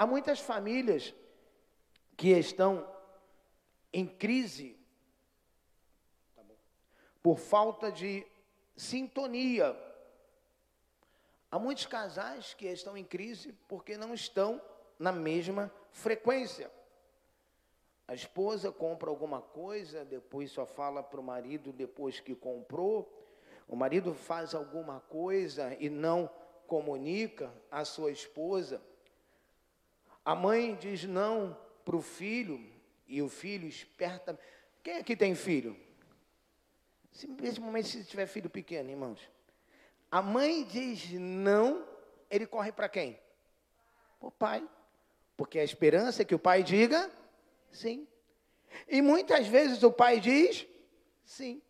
Há 0.00 0.06
muitas 0.06 0.40
famílias 0.40 1.14
que 2.16 2.30
estão 2.30 2.90
em 3.92 4.06
crise 4.06 4.74
por 7.22 7.38
falta 7.38 7.92
de 7.92 8.26
sintonia. 8.74 9.78
Há 11.50 11.58
muitos 11.58 11.84
casais 11.84 12.54
que 12.54 12.66
estão 12.66 12.96
em 12.96 13.04
crise 13.04 13.52
porque 13.68 13.98
não 13.98 14.14
estão 14.14 14.58
na 14.98 15.12
mesma 15.12 15.70
frequência. 15.92 16.70
A 18.08 18.14
esposa 18.14 18.72
compra 18.72 19.10
alguma 19.10 19.42
coisa, 19.42 20.02
depois 20.02 20.50
só 20.50 20.64
fala 20.64 21.02
para 21.02 21.20
o 21.20 21.22
marido 21.22 21.74
depois 21.74 22.18
que 22.18 22.34
comprou. 22.34 23.06
O 23.68 23.76
marido 23.76 24.14
faz 24.14 24.54
alguma 24.54 25.00
coisa 25.00 25.76
e 25.78 25.90
não 25.90 26.26
comunica 26.66 27.52
à 27.70 27.84
sua 27.84 28.10
esposa. 28.10 28.80
A 30.30 30.34
mãe 30.36 30.76
diz 30.76 31.02
não 31.02 31.58
para 31.84 31.96
o 31.96 32.00
filho 32.00 32.64
e 33.08 33.20
o 33.20 33.28
filho 33.28 33.66
esperta. 33.66 34.38
Quem 34.80 34.98
aqui 34.98 35.16
tem 35.16 35.34
filho? 35.34 35.76
Principalmente 37.36 37.88
se 37.88 38.04
tiver 38.04 38.28
filho 38.28 38.48
pequeno, 38.48 38.88
irmãos. 38.88 39.20
A 40.08 40.22
mãe 40.22 40.62
diz 40.62 41.10
não, 41.14 41.84
ele 42.30 42.46
corre 42.46 42.70
para 42.70 42.88
quem? 42.88 43.18
Para 44.20 44.28
o 44.28 44.30
pai. 44.30 44.68
Porque 45.36 45.58
a 45.58 45.64
esperança 45.64 46.22
é 46.22 46.24
que 46.24 46.36
o 46.36 46.38
pai 46.38 46.62
diga 46.62 47.10
sim. 47.72 48.06
E 48.86 49.02
muitas 49.02 49.48
vezes 49.48 49.82
o 49.82 49.90
pai 49.90 50.20
diz 50.20 50.64
sim. 51.24 51.60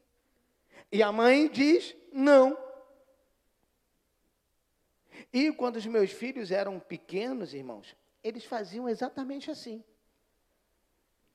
E 0.93 1.03
a 1.03 1.11
mãe 1.11 1.49
diz 1.49 1.97
não. 2.13 2.59
E 5.33 5.51
quando 5.51 5.77
os 5.77 5.87
meus 5.87 6.11
filhos 6.11 6.51
eram 6.51 6.79
pequenos, 6.79 7.55
irmãos, 7.55 7.97
eles 8.23 8.45
faziam 8.45 8.89
exatamente 8.89 9.51
assim. 9.51 9.83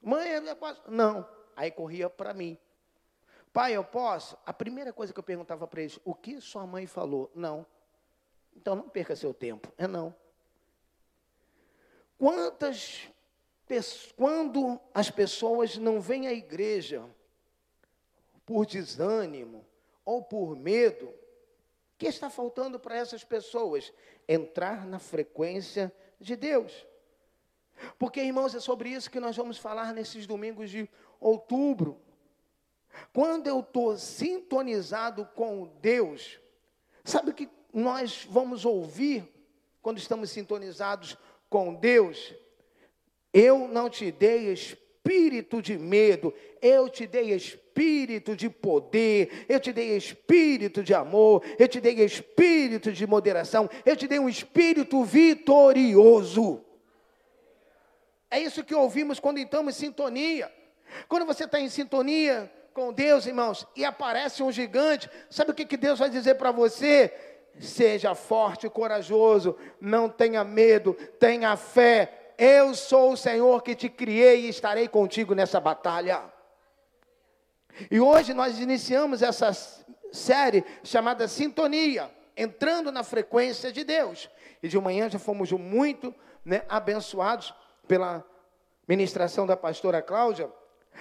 Mãe, 0.02 0.30
eu 0.30 0.56
posso? 0.56 0.82
Não. 0.90 1.28
Aí 1.56 1.72
corria 1.72 2.10
para 2.10 2.34
mim. 2.34 2.58
Pai, 3.52 3.74
eu 3.74 3.84
posso? 3.84 4.38
A 4.46 4.54
primeira 4.54 4.92
coisa 4.92 5.14
que 5.14 5.20
eu 5.20 5.24
perguntava 5.24 5.66
para 5.66 5.82
eles, 5.82 6.00
o 6.04 6.14
que 6.14 6.42
sua 6.42 6.68
mãe 6.68 6.86
falou? 6.86 7.32
Não. 7.34 7.66
Então 8.56 8.76
não 8.76 8.90
perca 8.90 9.16
seu 9.16 9.34
tempo. 9.34 9.72
É 9.78 9.88
não. 9.88 10.14
Quantas 12.18 13.10
quando 14.16 14.80
as 14.94 15.10
pessoas 15.10 15.78
não 15.78 16.00
vêm 16.00 16.28
à 16.28 16.34
igreja 16.34 17.04
por 18.46 18.66
desânimo 18.66 19.66
ou 20.04 20.22
por 20.22 20.56
medo, 20.56 21.08
o 21.08 21.98
que 21.98 22.06
está 22.06 22.30
faltando 22.30 22.80
para 22.80 22.96
essas 22.96 23.24
pessoas? 23.24 23.92
Entrar 24.28 24.86
na 24.86 25.00
frequência 25.00 25.92
de 26.20 26.36
Deus. 26.36 26.86
Porque, 28.00 28.22
irmãos, 28.22 28.56
é 28.56 28.60
sobre 28.60 28.90
isso 28.90 29.12
que 29.12 29.20
nós 29.20 29.36
vamos 29.36 29.58
falar 29.58 29.94
nesses 29.94 30.26
domingos 30.26 30.70
de 30.70 30.90
outubro. 31.20 32.00
Quando 33.14 33.48
eu 33.48 33.60
estou 33.60 33.98
sintonizado 33.98 35.26
com 35.36 35.68
Deus, 35.82 36.40
sabe 37.04 37.32
o 37.32 37.34
que 37.34 37.50
nós 37.74 38.26
vamos 38.30 38.64
ouvir 38.64 39.30
quando 39.82 39.98
estamos 39.98 40.30
sintonizados 40.32 41.18
com 41.50 41.74
Deus? 41.74 42.34
Eu 43.34 43.68
não 43.68 43.90
te 43.90 44.12
dei 44.12 44.52
espírito 44.54 45.62
de 45.62 45.78
medo, 45.78 46.34
eu 46.62 46.88
te 46.90 47.06
dei 47.06 47.32
espírito 47.32 47.65
de 48.36 48.50
poder, 48.50 49.46
eu 49.50 49.60
te 49.60 49.74
dei 49.74 49.98
espírito 49.98 50.82
de 50.82 50.94
amor, 50.94 51.44
eu 51.60 51.68
te 51.68 51.82
dei 51.82 51.96
espírito 52.04 52.92
de 52.92 53.06
moderação, 53.06 53.70
eu 53.86 53.96
te 53.98 54.08
dei 54.08 54.18
um 54.18 54.30
espírito 54.30 55.04
vitorioso. 55.04 56.64
É 58.32 58.40
isso 58.40 58.64
que 58.64 58.74
ouvimos 58.74 59.20
quando 59.20 59.40
estamos 59.40 59.76
em 59.76 59.86
sintonia. 59.88 60.52
Quando 61.10 61.26
você 61.26 61.44
está 61.44 61.60
em 61.60 61.68
sintonia 61.68 62.52
com 62.74 62.94
Deus, 62.94 63.26
irmãos, 63.26 63.68
e 63.76 63.84
aparece 63.84 64.42
um 64.42 64.52
gigante, 64.52 65.10
sabe 65.30 65.52
o 65.52 65.54
que, 65.54 65.66
que 65.66 65.78
Deus 65.78 66.00
vai 66.00 66.10
dizer 66.10 66.36
para 66.36 66.52
você? 66.52 67.14
Seja 67.60 68.16
forte 68.16 68.68
e 68.68 68.70
corajoso, 68.70 69.58
não 69.82 70.10
tenha 70.10 70.44
medo, 70.44 70.94
tenha 71.20 71.56
fé. 71.58 72.34
Eu 72.38 72.74
sou 72.74 73.14
o 73.14 73.18
Senhor 73.18 73.62
que 73.64 73.76
te 73.76 73.90
criei 73.90 74.46
e 74.46 74.50
estarei 74.50 74.88
contigo 74.88 75.34
nessa 75.34 75.60
batalha. 75.60 76.35
E 77.90 78.00
hoje 78.00 78.34
nós 78.34 78.60
iniciamos 78.60 79.22
essa 79.22 79.52
série 80.12 80.64
chamada 80.84 81.28
Sintonia, 81.28 82.12
entrando 82.36 82.92
na 82.92 83.04
frequência 83.04 83.72
de 83.72 83.84
Deus. 83.84 84.30
E 84.62 84.68
de 84.68 84.80
manhã 84.80 85.10
já 85.10 85.20
fomos 85.20 85.52
muito 85.52 86.14
né, 86.44 86.64
abençoados 86.70 87.54
pela 87.88 88.26
ministração 88.88 89.46
da 89.46 89.58
pastora 89.58 90.02
Cláudia 90.02 90.50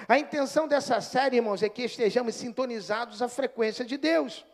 a 0.09 0.19
intenção 0.19 0.67
dessa 0.67 1.01
série, 1.01 1.37
irmãos, 1.37 1.63
é 1.63 1.69
que 1.69 1.83
estejamos 1.85 2.35
sintonizados 2.35 3.23
à 3.23 3.29
frequência 3.29 3.85
de 3.85 3.97
Deus. 3.97 4.45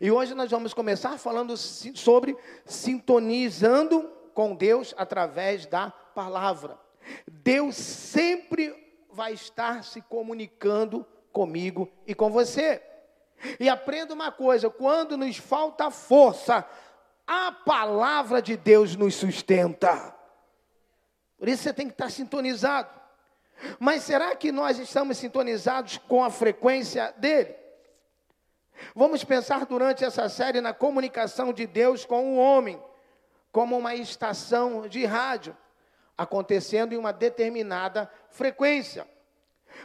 E 0.00 0.10
hoje 0.10 0.34
nós 0.34 0.50
vamos 0.50 0.74
começar 0.74 1.16
falando 1.18 1.56
sobre 1.56 2.36
sintonizando 2.64 4.10
com 4.34 4.54
Deus 4.54 4.94
através 4.96 5.66
da 5.66 5.90
palavra. 5.90 6.78
Deus 7.26 7.76
sempre 7.76 8.83
vai 9.14 9.32
estar 9.32 9.84
se 9.84 10.02
comunicando 10.02 11.06
comigo 11.32 11.90
e 12.06 12.14
com 12.14 12.30
você. 12.30 12.82
E 13.58 13.68
aprenda 13.68 14.12
uma 14.12 14.32
coisa: 14.32 14.68
quando 14.68 15.16
nos 15.16 15.36
falta 15.36 15.90
força, 15.90 16.66
a 17.26 17.52
palavra 17.52 18.42
de 18.42 18.56
Deus 18.56 18.96
nos 18.96 19.14
sustenta. 19.14 20.14
Por 21.38 21.48
isso 21.48 21.62
você 21.62 21.72
tem 21.72 21.86
que 21.86 21.94
estar 21.94 22.10
sintonizado. 22.10 22.88
Mas 23.78 24.02
será 24.02 24.34
que 24.34 24.50
nós 24.50 24.78
estamos 24.78 25.18
sintonizados 25.18 25.98
com 25.98 26.24
a 26.24 26.30
frequência 26.30 27.14
dele? 27.16 27.54
Vamos 28.94 29.22
pensar 29.22 29.64
durante 29.64 30.04
essa 30.04 30.28
série 30.28 30.60
na 30.60 30.74
comunicação 30.74 31.52
de 31.52 31.66
Deus 31.66 32.04
com 32.04 32.34
o 32.34 32.36
homem, 32.36 32.82
como 33.52 33.78
uma 33.78 33.94
estação 33.94 34.88
de 34.88 35.04
rádio, 35.04 35.56
acontecendo 36.18 36.92
em 36.92 36.96
uma 36.96 37.12
determinada 37.12 38.10
frequência. 38.34 39.08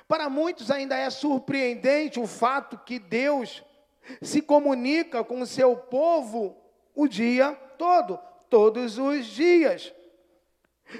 Para 0.08 0.30
muitos 0.30 0.70
ainda 0.70 0.96
é 0.96 1.10
surpreendente 1.10 2.20
o 2.20 2.28
fato 2.28 2.78
que 2.80 3.00
Deus 3.00 3.64
se 4.22 4.42
comunica 4.42 5.24
com 5.24 5.42
o 5.42 5.46
seu 5.46 5.76
povo 5.76 6.58
o 6.96 7.08
dia 7.08 7.54
todo, 7.78 8.20
todos 8.50 8.98
os 8.98 9.26
dias. 9.28 9.94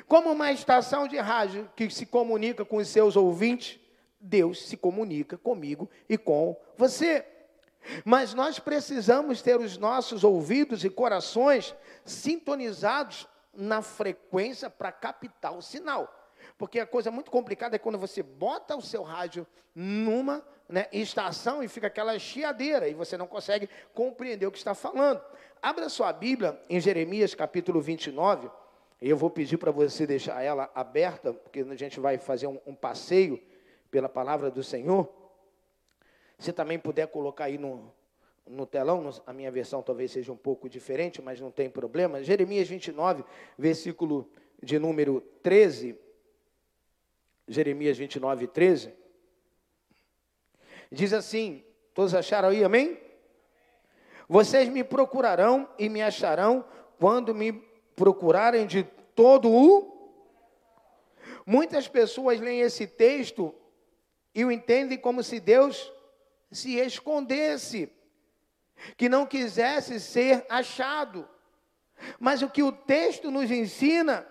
Como 0.08 0.32
uma 0.32 0.52
estação 0.52 1.08
de 1.08 1.18
rádio 1.18 1.70
que 1.76 1.90
se 1.90 2.06
comunica 2.06 2.64
com 2.64 2.78
os 2.78 2.88
seus 2.88 3.16
ouvintes, 3.16 3.80
Deus 4.20 4.68
se 4.68 4.78
comunica 4.78 5.38
comigo 5.38 5.90
e 6.08 6.18
com 6.18 6.56
você. 6.78 7.26
Mas 8.06 8.36
nós 8.36 8.60
precisamos 8.60 9.42
ter 9.42 9.60
os 9.60 9.78
nossos 9.78 10.24
ouvidos 10.24 10.84
e 10.84 10.90
corações 10.90 11.76
sintonizados 12.06 13.28
na 13.52 13.82
frequência 13.82 14.70
para 14.70 14.92
captar 14.92 15.58
o 15.58 15.62
sinal. 15.62 16.19
Porque 16.58 16.80
a 16.80 16.86
coisa 16.86 17.12
muito 17.12 17.32
complicada 17.32 17.76
é 17.76 17.80
quando 17.80 17.98
você 17.98 18.22
bota 18.24 18.76
o 18.76 18.82
seu 18.82 19.04
rádio 19.04 19.46
numa 19.74 20.44
né, 20.68 20.88
estação 20.92 21.64
e 21.64 21.68
fica 21.68 21.88
aquela 21.88 22.18
chiadeira 22.20 22.88
e 22.88 22.94
você 22.94 23.18
não 23.18 23.28
consegue 23.28 23.70
compreender 23.94 24.46
o 24.46 24.52
que 24.52 24.58
está 24.58 24.76
falando. 24.76 25.22
Abra 25.62 25.90
sua 25.90 26.14
Bíblia 26.14 26.60
em 26.70 26.80
Jeremias 26.80 27.34
capítulo 27.34 27.82
29. 27.82 28.50
Eu 29.02 29.16
vou 29.16 29.30
pedir 29.30 29.58
para 29.58 29.72
você 29.72 30.06
deixar 30.06 30.42
ela 30.44 30.70
aberta, 30.76 31.34
porque 31.34 31.62
a 31.62 31.76
gente 31.76 32.00
vai 32.00 32.18
fazer 32.18 32.48
um, 32.48 32.60
um 32.66 32.76
passeio 32.76 33.42
pela 33.90 34.10
palavra 34.10 34.52
do 34.52 34.62
Senhor. 34.62 35.10
Se 36.38 36.54
também 36.54 36.78
puder 36.78 37.08
colocar 37.08 37.46
aí 37.46 37.58
no, 37.58 37.94
no 38.46 38.66
telão, 38.66 39.10
a 39.26 39.34
minha 39.34 39.52
versão 39.52 39.82
talvez 39.82 40.12
seja 40.12 40.32
um 40.32 40.38
pouco 40.38 40.70
diferente, 40.70 41.22
mas 41.22 41.40
não 41.40 41.52
tem 41.52 41.70
problema. 41.70 42.24
Jeremias 42.24 42.68
29, 42.68 43.24
versículo 43.58 44.30
de 44.62 44.78
número 44.78 45.22
13. 45.42 45.98
Jeremias 47.50 47.98
29, 47.98 48.48
13. 48.48 48.94
Diz 50.92 51.12
assim: 51.14 51.64
todos 51.96 52.14
acharam 52.14 52.50
aí, 52.50 52.64
amém? 52.64 53.00
Vocês 54.28 54.70
me 54.70 54.84
procurarão 54.84 55.68
e 55.78 55.90
me 55.90 56.04
acharão 56.04 56.64
quando 57.00 57.34
me 57.34 57.52
procurarem 57.96 58.68
de 58.68 58.84
todo 59.16 59.52
o. 59.52 59.98
Muitas 61.46 61.88
pessoas 61.88 62.40
leem 62.40 62.62
esse 62.62 62.86
texto 62.86 63.54
e 64.36 64.46
o 64.46 64.52
entendem 64.52 65.00
como 65.00 65.24
se 65.24 65.40
Deus 65.40 65.92
se 66.52 66.78
escondesse, 66.78 67.92
que 68.96 69.10
não 69.10 69.26
quisesse 69.26 70.00
ser 70.00 70.46
achado. 70.48 71.28
Mas 72.20 72.44
o 72.44 72.50
que 72.50 72.62
o 72.62 72.72
texto 72.72 73.32
nos 73.32 73.50
ensina 73.50 74.28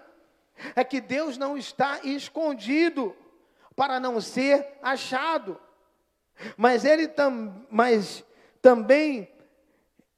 é 0.75 0.85
que 0.85 1.01
Deus 1.01 1.37
não 1.37 1.57
está 1.57 2.01
escondido 2.03 3.15
para 3.77 4.01
não 4.01 4.21
ser 4.21 4.79
achado. 4.83 5.61
Mas 6.57 6.85
ele 6.85 7.09
tam, 7.09 7.67
mas 7.71 8.25
também 8.61 9.29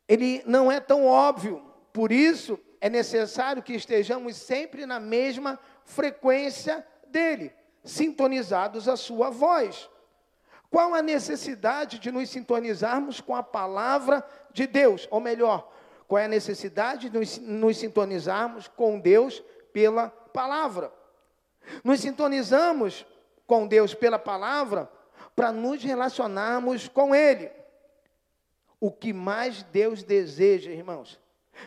ele 0.08 0.42
não 0.46 0.70
é 0.70 0.80
tão 0.80 1.06
óbvio. 1.06 1.62
Por 1.92 2.10
isso, 2.12 2.58
é 2.80 2.88
necessário 2.88 3.62
que 3.62 3.74
estejamos 3.74 4.36
sempre 4.36 4.86
na 4.86 4.98
mesma 4.98 5.58
frequência 5.84 6.86
dele, 7.06 7.52
sintonizados 7.84 8.88
à 8.88 8.96
sua 8.96 9.30
voz. 9.30 9.88
Qual 10.70 10.94
a 10.94 11.02
necessidade 11.02 11.98
de 11.98 12.12
nos 12.12 12.30
sintonizarmos 12.30 13.20
com 13.20 13.34
a 13.34 13.42
palavra 13.42 14.24
de 14.52 14.66
Deus? 14.66 15.08
Ou 15.10 15.20
melhor, 15.20 15.70
qual 16.06 16.18
é 16.18 16.24
a 16.24 16.28
necessidade 16.28 17.10
de 17.10 17.18
nos, 17.18 17.38
nos 17.38 17.76
sintonizarmos 17.76 18.68
com 18.68 18.98
Deus 18.98 19.42
pela 19.72 20.08
palavra? 20.30 20.92
Nos 21.84 22.00
sintonizamos 22.00 23.06
com 23.46 23.66
Deus 23.66 23.94
pela 23.94 24.18
palavra 24.18 24.90
para 25.34 25.52
nos 25.52 25.82
relacionarmos 25.82 26.88
com 26.88 27.14
Ele. 27.14 27.50
O 28.78 28.90
que 28.90 29.12
mais 29.12 29.62
Deus 29.64 30.02
deseja, 30.02 30.70
irmãos, 30.70 31.20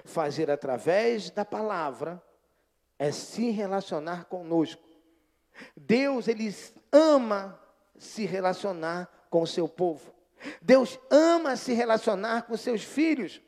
fazer 0.03 0.49
através 0.49 1.29
da 1.29 1.45
palavra 1.45 2.21
é 2.97 3.11
se 3.11 3.51
relacionar 3.51 4.25
conosco. 4.25 4.81
Deus, 5.75 6.27
Ele 6.27 6.53
ama 6.91 7.59
se 7.97 8.25
relacionar 8.25 9.27
com 9.29 9.43
o 9.43 9.47
seu 9.47 9.67
povo. 9.67 10.13
Deus 10.61 10.99
ama 11.09 11.55
se 11.55 11.73
relacionar 11.73 12.43
com 12.43 12.57
seus 12.57 12.83
filhos. 12.83 13.41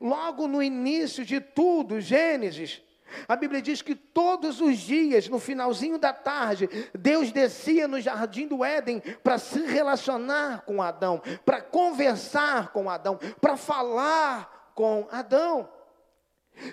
Logo 0.00 0.46
no 0.46 0.62
início 0.62 1.24
de 1.24 1.40
tudo, 1.40 2.00
Gênesis, 2.00 2.82
a 3.28 3.36
Bíblia 3.36 3.62
diz 3.62 3.82
que 3.82 3.94
todos 3.94 4.60
os 4.60 4.78
dias, 4.78 5.28
no 5.28 5.38
finalzinho 5.38 5.98
da 5.98 6.12
tarde, 6.12 6.68
Deus 6.92 7.32
descia 7.32 7.86
no 7.86 8.00
jardim 8.00 8.46
do 8.46 8.64
Éden 8.64 9.00
para 9.22 9.38
se 9.38 9.60
relacionar 9.64 10.64
com 10.64 10.82
Adão, 10.82 11.22
para 11.44 11.60
conversar 11.60 12.72
com 12.72 12.90
Adão, 12.90 13.18
para 13.40 13.56
falar 13.56 14.72
com 14.74 15.06
Adão. 15.10 15.68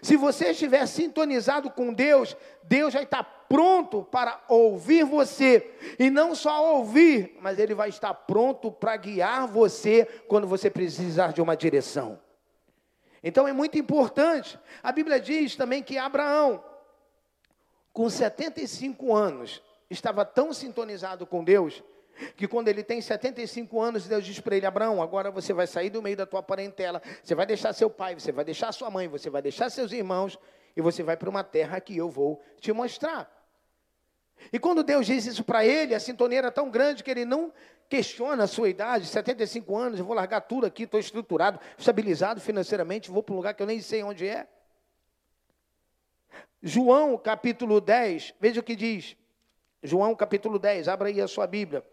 Se 0.02 0.16
você 0.16 0.52
estiver 0.52 0.86
sintonizado 0.86 1.70
com 1.70 1.94
Deus, 1.94 2.38
Deus 2.64 2.94
vai 2.94 3.04
estar 3.04 3.24
pronto 3.50 4.04
para 4.04 4.42
ouvir 4.48 5.04
você. 5.04 5.76
E 6.00 6.10
não 6.10 6.34
só 6.34 6.76
ouvir, 6.76 7.38
mas 7.42 7.60
Ele 7.60 7.76
vai 7.76 7.90
estar 7.90 8.14
pronto 8.14 8.72
para 8.72 8.96
guiar 8.96 9.46
você 9.48 10.06
quando 10.28 10.48
você 10.48 10.70
precisar 10.70 11.34
de 11.34 11.42
uma 11.42 11.56
direção. 11.56 12.23
Então 13.24 13.48
é 13.48 13.54
muito 13.54 13.78
importante. 13.78 14.60
A 14.82 14.92
Bíblia 14.92 15.20
diz 15.20 15.56
também 15.56 15.82
que 15.82 15.98
Abraão, 15.98 16.64
com 17.94 18.10
75 18.10 19.16
anos, 19.16 19.64
estava 19.90 20.26
tão 20.26 20.52
sintonizado 20.52 21.26
com 21.26 21.44
Deus 21.44 21.82
que 22.36 22.48
quando 22.48 22.68
ele 22.68 22.84
tem 22.84 23.02
75 23.02 23.82
anos, 23.82 24.08
Deus 24.08 24.26
diz 24.26 24.40
para 24.40 24.56
ele: 24.56 24.66
Abraão, 24.66 25.02
agora 25.02 25.32
você 25.32 25.54
vai 25.54 25.66
sair 25.66 25.90
do 25.90 26.02
meio 26.02 26.18
da 26.18 26.26
tua 26.26 26.44
parentela, 26.44 27.02
você 27.24 27.34
vai 27.34 27.46
deixar 27.46 27.74
seu 27.74 27.90
pai, 27.90 28.14
você 28.14 28.32
vai 28.32 28.46
deixar 28.46 28.72
sua 28.72 28.90
mãe, 28.90 29.08
você 29.08 29.30
vai 29.30 29.42
deixar 29.42 29.70
seus 29.70 29.92
irmãos, 29.92 30.38
e 30.76 30.82
você 30.82 31.02
vai 31.02 31.18
para 31.18 31.30
uma 31.30 31.44
terra 31.44 31.80
que 31.80 31.98
eu 31.98 32.10
vou 32.10 32.42
te 32.60 32.72
mostrar. 32.72 33.32
E 34.52 34.60
quando 34.60 34.84
Deus 34.84 35.06
diz 35.06 35.26
isso 35.26 35.44
para 35.44 35.66
ele, 35.66 35.96
a 35.96 36.00
sintonia 36.00 36.40
era 36.40 36.52
tão 36.52 36.70
grande 36.70 37.04
que 37.04 37.10
ele 37.10 37.26
não 37.26 37.54
questiona 37.90 38.44
a 38.44 38.48
sua 38.48 38.70
idade, 38.70 39.06
75 39.06 39.76
anos, 39.76 40.00
eu 40.00 40.06
vou 40.06 40.16
largar 40.16 40.42
tudo 40.42 40.66
aqui, 40.66 40.84
estou 40.84 41.00
estruturado, 41.00 41.60
estabilizado 41.78 42.42
financeiramente, 42.42 43.12
vou 43.12 43.24
para 43.24 43.34
um 43.34 43.38
lugar 43.38 43.54
que 43.54 43.62
eu 43.62 43.68
nem 43.68 43.82
sei 43.82 44.04
onde 44.04 44.28
é. 44.28 44.48
João 46.62 47.18
capítulo 47.18 47.82
10, 47.82 48.36
veja 48.40 48.62
o 48.62 48.64
que 48.64 48.76
diz. 48.76 49.18
João 49.84 50.16
capítulo 50.16 50.58
10, 50.58 50.88
abra 50.88 51.10
aí 51.10 51.20
a 51.20 51.28
sua 51.28 51.46
Bíblia. 51.46 51.86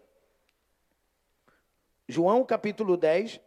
João 2.07 2.43
capítulo 2.45 2.95
10, 2.95 3.39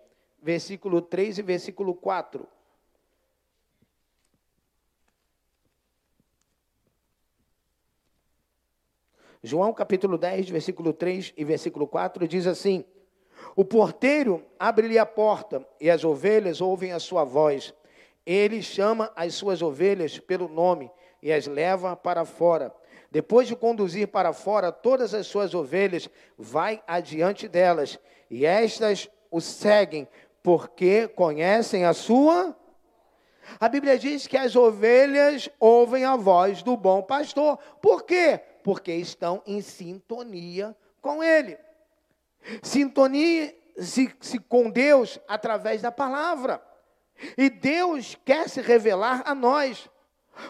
versículo 0.43 1.01
3 1.01 1.39
e 1.39 1.43
versículo 1.43 1.95
4. 1.95 2.47
João 9.47 9.75
capítulo 9.75 10.17
10, 10.17 10.49
versículo 10.49 10.91
3 10.95 11.35
e 11.37 11.45
versículo 11.45 11.87
4 11.87 12.27
diz 12.27 12.47
assim: 12.47 12.83
O 13.55 13.63
porteiro 13.63 14.43
abre-lhe 14.59 14.99
a 14.99 15.05
porta 15.05 15.63
e 15.79 15.91
as 15.91 16.03
ovelhas 16.03 16.63
ouvem 16.63 16.93
a 16.93 16.99
sua 16.99 17.25
voz. 17.25 17.75
Ele 18.25 18.63
chama 18.63 19.13
as 19.15 19.35
suas 19.35 19.61
ovelhas 19.61 20.19
pelo 20.19 20.49
nome 20.49 20.91
e 21.23 21.31
as 21.31 21.47
leva 21.47 21.95
para 21.95 22.25
fora. 22.25 22.75
Depois 23.11 23.47
de 23.47 23.55
conduzir 23.55 24.09
para 24.09 24.33
fora 24.33 24.73
todas 24.73 25.13
as 25.13 25.27
suas 25.27 25.53
ovelhas, 25.53 26.09
vai 26.39 26.83
adiante 26.87 27.47
delas 27.47 27.99
e 28.31 28.47
estas 28.47 29.11
o 29.31 29.43
seguem, 29.43 30.09
porque 30.43 31.07
conhecem 31.07 31.85
a 31.85 31.93
sua. 31.93 32.57
A 33.61 33.69
Bíblia 33.69 33.99
diz 33.99 34.27
que 34.27 34.39
as 34.39 34.57
ovelhas 34.57 35.51
ouvem 35.61 36.07
a 36.07 36.17
voz 36.17 36.63
do 36.63 36.79
bom 36.79 37.03
pastor. 37.03 37.59
Por 37.83 38.05
quê? 38.05 38.41
Porque 38.65 38.93
estão 38.95 39.43
em 39.47 39.61
sintonia 39.61 40.75
com 41.03 41.23
Ele. 41.23 41.57
Sintonia 42.63 43.55
-se, 43.77 44.13
-se 44.19 44.39
com 44.39 44.71
Deus 44.71 45.21
através 45.29 45.83
da 45.83 45.93
palavra. 45.93 46.61
E 47.37 47.51
Deus 47.51 48.17
quer 48.25 48.49
se 48.49 48.63
revelar 48.63 49.23
a 49.27 49.35
nós. 49.35 49.89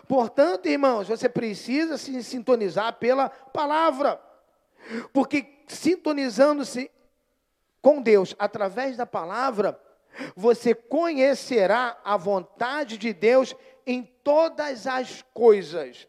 Portanto, 0.08 0.66
irmãos, 0.66 1.08
você 1.08 1.28
precisa 1.28 1.98
se 1.98 2.22
sintonizar 2.22 2.94
pela 2.94 3.28
palavra. 3.28 4.20
Porque 5.12 5.64
sintonizando-se 5.66 6.90
com 7.82 8.00
Deus 8.00 8.34
através 8.38 8.96
da 8.96 9.04
palavra, 9.04 9.78
você 10.36 10.72
conhecerá 10.72 12.00
a 12.04 12.16
vontade 12.16 12.96
de 12.96 13.12
Deus 13.12 13.56
em 13.84 14.04
todas 14.22 14.86
as 14.86 15.22
coisas. 15.34 16.08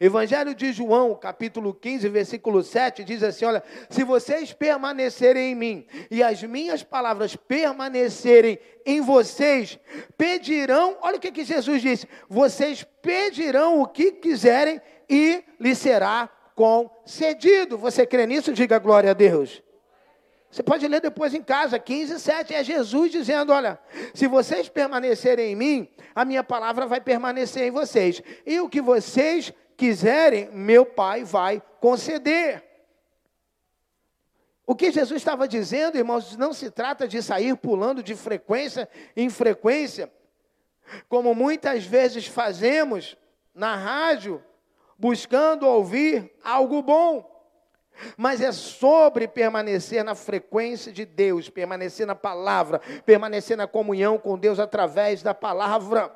Evangelho 0.00 0.54
de 0.54 0.72
João, 0.72 1.14
capítulo 1.14 1.74
15, 1.74 2.08
versículo 2.08 2.62
7, 2.62 3.04
diz 3.04 3.22
assim: 3.22 3.44
Olha, 3.44 3.62
se 3.90 4.04
vocês 4.04 4.52
permanecerem 4.52 5.52
em 5.52 5.54
mim 5.54 5.86
e 6.10 6.22
as 6.22 6.42
minhas 6.42 6.82
palavras 6.82 7.36
permanecerem 7.36 8.58
em 8.84 9.00
vocês, 9.00 9.78
pedirão, 10.16 10.96
olha 11.02 11.16
o 11.16 11.20
que, 11.20 11.32
que 11.32 11.44
Jesus 11.44 11.82
disse: 11.82 12.08
vocês 12.28 12.84
pedirão 13.02 13.80
o 13.80 13.86
que 13.86 14.12
quiserem 14.12 14.80
e 15.08 15.42
lhe 15.58 15.74
será 15.74 16.28
concedido. 16.54 17.78
Você 17.78 18.04
crê 18.04 18.26
nisso? 18.26 18.52
Diga 18.52 18.78
glória 18.78 19.12
a 19.12 19.14
Deus. 19.14 19.62
Você 20.50 20.62
pode 20.62 20.88
ler 20.88 21.00
depois 21.00 21.34
em 21.34 21.42
casa, 21.42 21.78
15, 21.78 22.18
7. 22.18 22.54
É 22.54 22.64
Jesus 22.64 23.12
dizendo: 23.12 23.52
Olha, 23.52 23.78
se 24.14 24.26
vocês 24.26 24.68
permanecerem 24.68 25.52
em 25.52 25.56
mim, 25.56 25.88
a 26.14 26.24
minha 26.24 26.42
palavra 26.42 26.86
vai 26.86 27.00
permanecer 27.00 27.64
em 27.64 27.70
vocês. 27.70 28.22
E 28.46 28.58
o 28.60 28.68
que 28.68 28.80
vocês 28.80 29.52
quiserem, 29.78 30.50
meu 30.50 30.84
Pai 30.84 31.22
vai 31.22 31.62
conceder. 31.80 32.64
O 34.66 34.74
que 34.74 34.90
Jesus 34.90 35.22
estava 35.22 35.46
dizendo, 35.46 35.96
irmãos, 35.96 36.36
não 36.36 36.52
se 36.52 36.68
trata 36.70 37.06
de 37.06 37.22
sair 37.22 37.56
pulando 37.56 38.02
de 38.02 38.14
frequência 38.16 38.88
em 39.16 39.30
frequência, 39.30 40.12
como 41.08 41.32
muitas 41.32 41.84
vezes 41.84 42.26
fazemos 42.26 43.16
na 43.54 43.76
rádio, 43.76 44.44
buscando 44.98 45.66
ouvir 45.66 46.34
algo 46.44 46.82
bom 46.82 47.38
mas 48.16 48.40
é 48.40 48.52
sobre 48.52 49.26
permanecer 49.26 50.04
na 50.04 50.14
frequência 50.14 50.92
de 50.92 51.04
Deus, 51.04 51.50
permanecer 51.50 52.06
na 52.06 52.14
palavra, 52.14 52.78
permanecer 53.04 53.56
na 53.56 53.66
comunhão 53.66 54.16
com 54.18 54.38
Deus 54.38 54.60
através 54.60 55.20
da 55.20 55.34
palavra. 55.34 56.14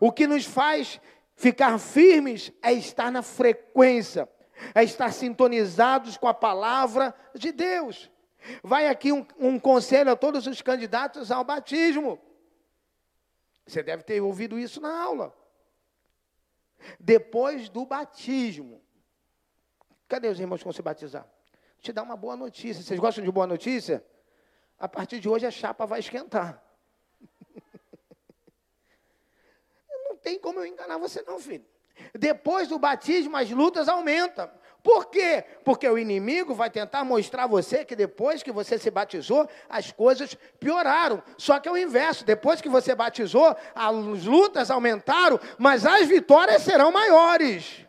O 0.00 0.10
que 0.10 0.26
nos 0.26 0.44
faz 0.44 1.00
ficar 1.34 1.78
firmes 1.78 2.52
é 2.62 2.72
estar 2.72 3.10
na 3.10 3.22
frequência, 3.22 4.28
é 4.74 4.82
estar 4.84 5.12
sintonizados 5.12 6.16
com 6.16 6.28
a 6.28 6.34
palavra 6.34 7.14
de 7.34 7.52
Deus. 7.52 8.10
Vai 8.62 8.88
aqui 8.88 9.12
um, 9.12 9.26
um 9.38 9.58
conselho 9.58 10.10
a 10.10 10.16
todos 10.16 10.46
os 10.46 10.60
candidatos 10.60 11.30
ao 11.30 11.44
batismo. 11.44 12.20
Você 13.66 13.82
deve 13.82 14.02
ter 14.02 14.20
ouvido 14.20 14.58
isso 14.58 14.80
na 14.80 15.02
aula. 15.02 15.34
Depois 17.00 17.70
do 17.70 17.86
batismo, 17.86 18.84
Cadê 20.08 20.28
os 20.28 20.38
irmãos 20.38 20.58
que 20.58 20.64
vão 20.64 20.72
se 20.72 20.82
batizar? 20.82 21.22
Vou 21.22 21.80
te 21.80 21.92
dar 21.92 22.02
uma 22.02 22.16
boa 22.16 22.36
notícia. 22.36 22.82
Vocês 22.82 23.00
gostam 23.00 23.24
de 23.24 23.30
boa 23.30 23.46
notícia? 23.46 24.04
A 24.78 24.88
partir 24.88 25.18
de 25.18 25.28
hoje 25.28 25.46
a 25.46 25.50
chapa 25.50 25.86
vai 25.86 26.00
esquentar. 26.00 26.62
não 30.08 30.13
tem 30.24 30.38
como 30.38 30.58
eu 30.58 30.66
enganar 30.66 30.96
você, 30.96 31.22
não, 31.26 31.38
filho. 31.38 31.64
Depois 32.18 32.66
do 32.66 32.78
batismo, 32.78 33.36
as 33.36 33.50
lutas 33.50 33.88
aumentam. 33.88 34.50
Por 34.82 35.06
quê? 35.06 35.44
Porque 35.64 35.88
o 35.88 35.96
inimigo 35.96 36.54
vai 36.54 36.68
tentar 36.68 37.04
mostrar 37.04 37.44
a 37.44 37.46
você 37.46 37.84
que 37.84 37.94
depois 37.94 38.42
que 38.42 38.50
você 38.50 38.78
se 38.78 38.90
batizou, 38.90 39.48
as 39.68 39.92
coisas 39.92 40.36
pioraram. 40.58 41.22
Só 41.38 41.58
que 41.60 41.68
é 41.68 41.72
o 41.72 41.76
inverso. 41.76 42.24
Depois 42.24 42.60
que 42.60 42.68
você 42.68 42.94
batizou, 42.94 43.56
as 43.74 44.24
lutas 44.24 44.70
aumentaram, 44.70 45.38
mas 45.58 45.86
as 45.86 46.06
vitórias 46.06 46.62
serão 46.62 46.90
maiores. 46.90 47.83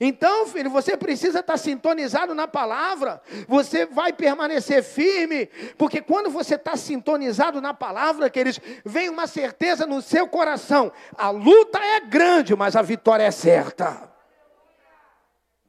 Então, 0.00 0.46
filho, 0.46 0.70
você 0.70 0.96
precisa 0.96 1.40
estar 1.40 1.56
sintonizado 1.56 2.34
na 2.34 2.46
palavra, 2.46 3.20
você 3.48 3.84
vai 3.84 4.12
permanecer 4.12 4.82
firme, 4.82 5.46
porque 5.76 6.00
quando 6.00 6.30
você 6.30 6.54
está 6.54 6.76
sintonizado 6.76 7.60
na 7.60 7.74
palavra, 7.74 8.30
queridos, 8.30 8.60
vem 8.84 9.08
uma 9.08 9.26
certeza 9.26 9.86
no 9.86 10.00
seu 10.00 10.28
coração: 10.28 10.92
a 11.16 11.30
luta 11.30 11.78
é 11.78 12.00
grande, 12.00 12.54
mas 12.54 12.76
a 12.76 12.82
vitória 12.82 13.24
é 13.24 13.30
certa. 13.30 14.17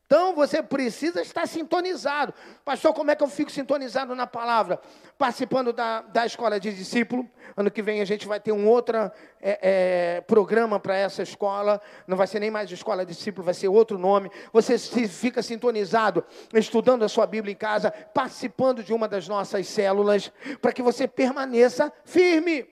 Então 0.09 0.33
você 0.33 0.63
precisa 0.63 1.21
estar 1.21 1.47
sintonizado. 1.47 2.33
Pastor, 2.65 2.95
como 2.95 3.11
é 3.11 3.15
que 3.15 3.23
eu 3.23 3.27
fico 3.27 3.51
sintonizado 3.51 4.15
na 4.15 4.25
palavra? 4.25 4.81
Participando 5.19 5.71
da, 5.71 6.01
da 6.01 6.25
escola 6.25 6.59
de 6.59 6.73
discípulo. 6.73 7.29
Ano 7.55 7.69
que 7.69 7.83
vem 7.83 8.01
a 8.01 8.05
gente 8.05 8.27
vai 8.27 8.39
ter 8.39 8.51
um 8.51 8.67
outro 8.67 8.97
é, 8.97 9.11
é, 9.39 10.21
programa 10.21 10.79
para 10.79 10.97
essa 10.97 11.21
escola. 11.21 11.79
Não 12.07 12.17
vai 12.17 12.25
ser 12.25 12.39
nem 12.39 12.49
mais 12.49 12.71
escola 12.71 13.05
de 13.05 13.13
discípulo, 13.13 13.45
vai 13.45 13.53
ser 13.53 13.67
outro 13.67 13.99
nome. 13.99 14.31
Você 14.51 14.79
fica 15.07 15.43
sintonizado, 15.43 16.25
estudando 16.55 17.03
a 17.05 17.07
sua 17.07 17.27
Bíblia 17.27 17.53
em 17.53 17.55
casa, 17.55 17.91
participando 17.91 18.83
de 18.83 18.91
uma 18.91 19.07
das 19.07 19.27
nossas 19.27 19.67
células, 19.67 20.31
para 20.59 20.73
que 20.73 20.81
você 20.81 21.07
permaneça 21.07 21.93
firme. 22.03 22.67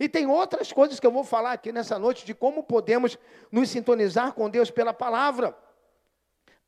E 0.00 0.08
tem 0.08 0.26
outras 0.26 0.72
coisas 0.72 0.98
que 0.98 1.06
eu 1.06 1.12
vou 1.12 1.22
falar 1.22 1.52
aqui 1.52 1.70
nessa 1.70 2.00
noite 2.00 2.26
de 2.26 2.34
como 2.34 2.64
podemos 2.64 3.16
nos 3.52 3.70
sintonizar 3.70 4.32
com 4.32 4.50
Deus 4.50 4.72
pela 4.72 4.92
palavra. 4.92 5.56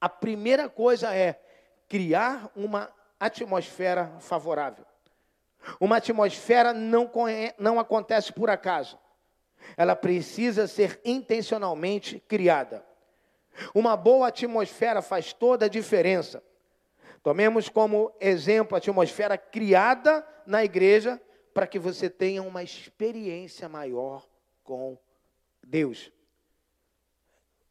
A 0.00 0.08
primeira 0.08 0.68
coisa 0.68 1.14
é 1.14 1.40
criar 1.88 2.50
uma 2.54 2.92
atmosfera 3.18 4.12
favorável. 4.20 4.84
Uma 5.80 5.96
atmosfera 5.96 6.72
não, 6.72 7.10
não 7.58 7.80
acontece 7.80 8.32
por 8.32 8.50
acaso. 8.50 8.98
Ela 9.76 9.96
precisa 9.96 10.66
ser 10.66 11.00
intencionalmente 11.04 12.20
criada. 12.20 12.84
Uma 13.74 13.96
boa 13.96 14.28
atmosfera 14.28 15.00
faz 15.00 15.32
toda 15.32 15.66
a 15.66 15.68
diferença. 15.68 16.42
Tomemos 17.22 17.68
como 17.68 18.14
exemplo 18.20 18.74
a 18.74 18.78
atmosfera 18.78 19.36
criada 19.36 20.26
na 20.46 20.62
igreja 20.64 21.20
para 21.52 21.66
que 21.66 21.78
você 21.78 22.08
tenha 22.08 22.42
uma 22.42 22.62
experiência 22.62 23.68
maior 23.68 24.26
com 24.62 24.98
Deus. 25.66 26.12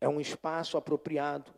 É 0.02 0.10
um 0.10 0.20
espaço 0.20 0.76
apropriado, 0.76 1.54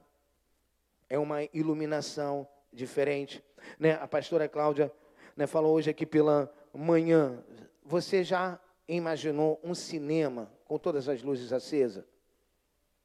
é 1.09 1.17
uma 1.17 1.43
iluminação 1.53 2.47
diferente. 2.71 3.43
Né? 3.79 3.93
A 3.93 4.07
pastora 4.07 4.47
Cláudia 4.47 4.91
né, 5.35 5.47
falou 5.47 5.73
hoje 5.75 5.89
aqui 5.89 6.05
pela 6.05 6.53
manhã. 6.73 7.43
Você 7.83 8.23
já 8.23 8.59
imaginou 8.87 9.59
um 9.63 9.73
cinema 9.73 10.51
com 10.65 10.77
todas 10.77 11.07
as 11.09 11.21
luzes 11.21 11.51
acesas? 11.53 12.05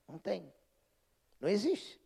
Não 0.08 0.18
tem. 0.18 0.52
Não 1.40 1.48
existe. 1.48 2.00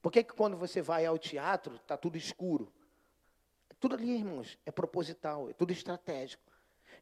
Por 0.00 0.12
que, 0.12 0.22
que 0.22 0.34
quando 0.34 0.56
você 0.56 0.80
vai 0.80 1.04
ao 1.06 1.18
teatro 1.18 1.76
está 1.76 1.96
tudo 1.96 2.16
escuro? 2.16 2.72
Tudo 3.80 3.94
ali, 3.94 4.10
irmãos, 4.10 4.58
é 4.66 4.72
proposital, 4.72 5.50
é 5.50 5.52
tudo 5.52 5.72
estratégico. 5.72 6.42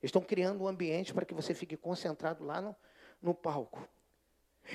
Estão 0.03 0.21
criando 0.21 0.65
um 0.65 0.69
ambiente 0.69 1.15
para 1.15 1.25
que 1.25 1.33
você 1.33 1.55
fique 1.55 1.77
concentrado 1.77 2.45
lá 2.45 2.61
no, 2.61 2.77
no 3.23 3.35
palco. 3.35 3.89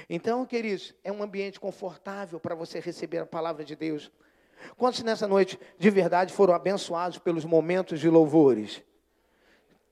Então, 0.10 0.46
queridos, 0.46 0.94
é 1.04 1.12
um 1.12 1.24
ambiente 1.24 1.60
confortável 1.60 2.40
para 2.40 2.56
você 2.56 2.80
receber 2.80 3.20
a 3.20 3.26
palavra 3.26 3.64
de 3.64 3.76
Deus. 3.76 4.12
Quantos 4.78 5.02
nessa 5.04 5.28
noite 5.28 5.60
de 5.78 5.90
verdade 5.90 6.34
foram 6.34 6.54
abençoados 6.54 7.18
pelos 7.18 7.46
momentos 7.46 8.00
de 8.00 8.10
louvores? 8.10 8.84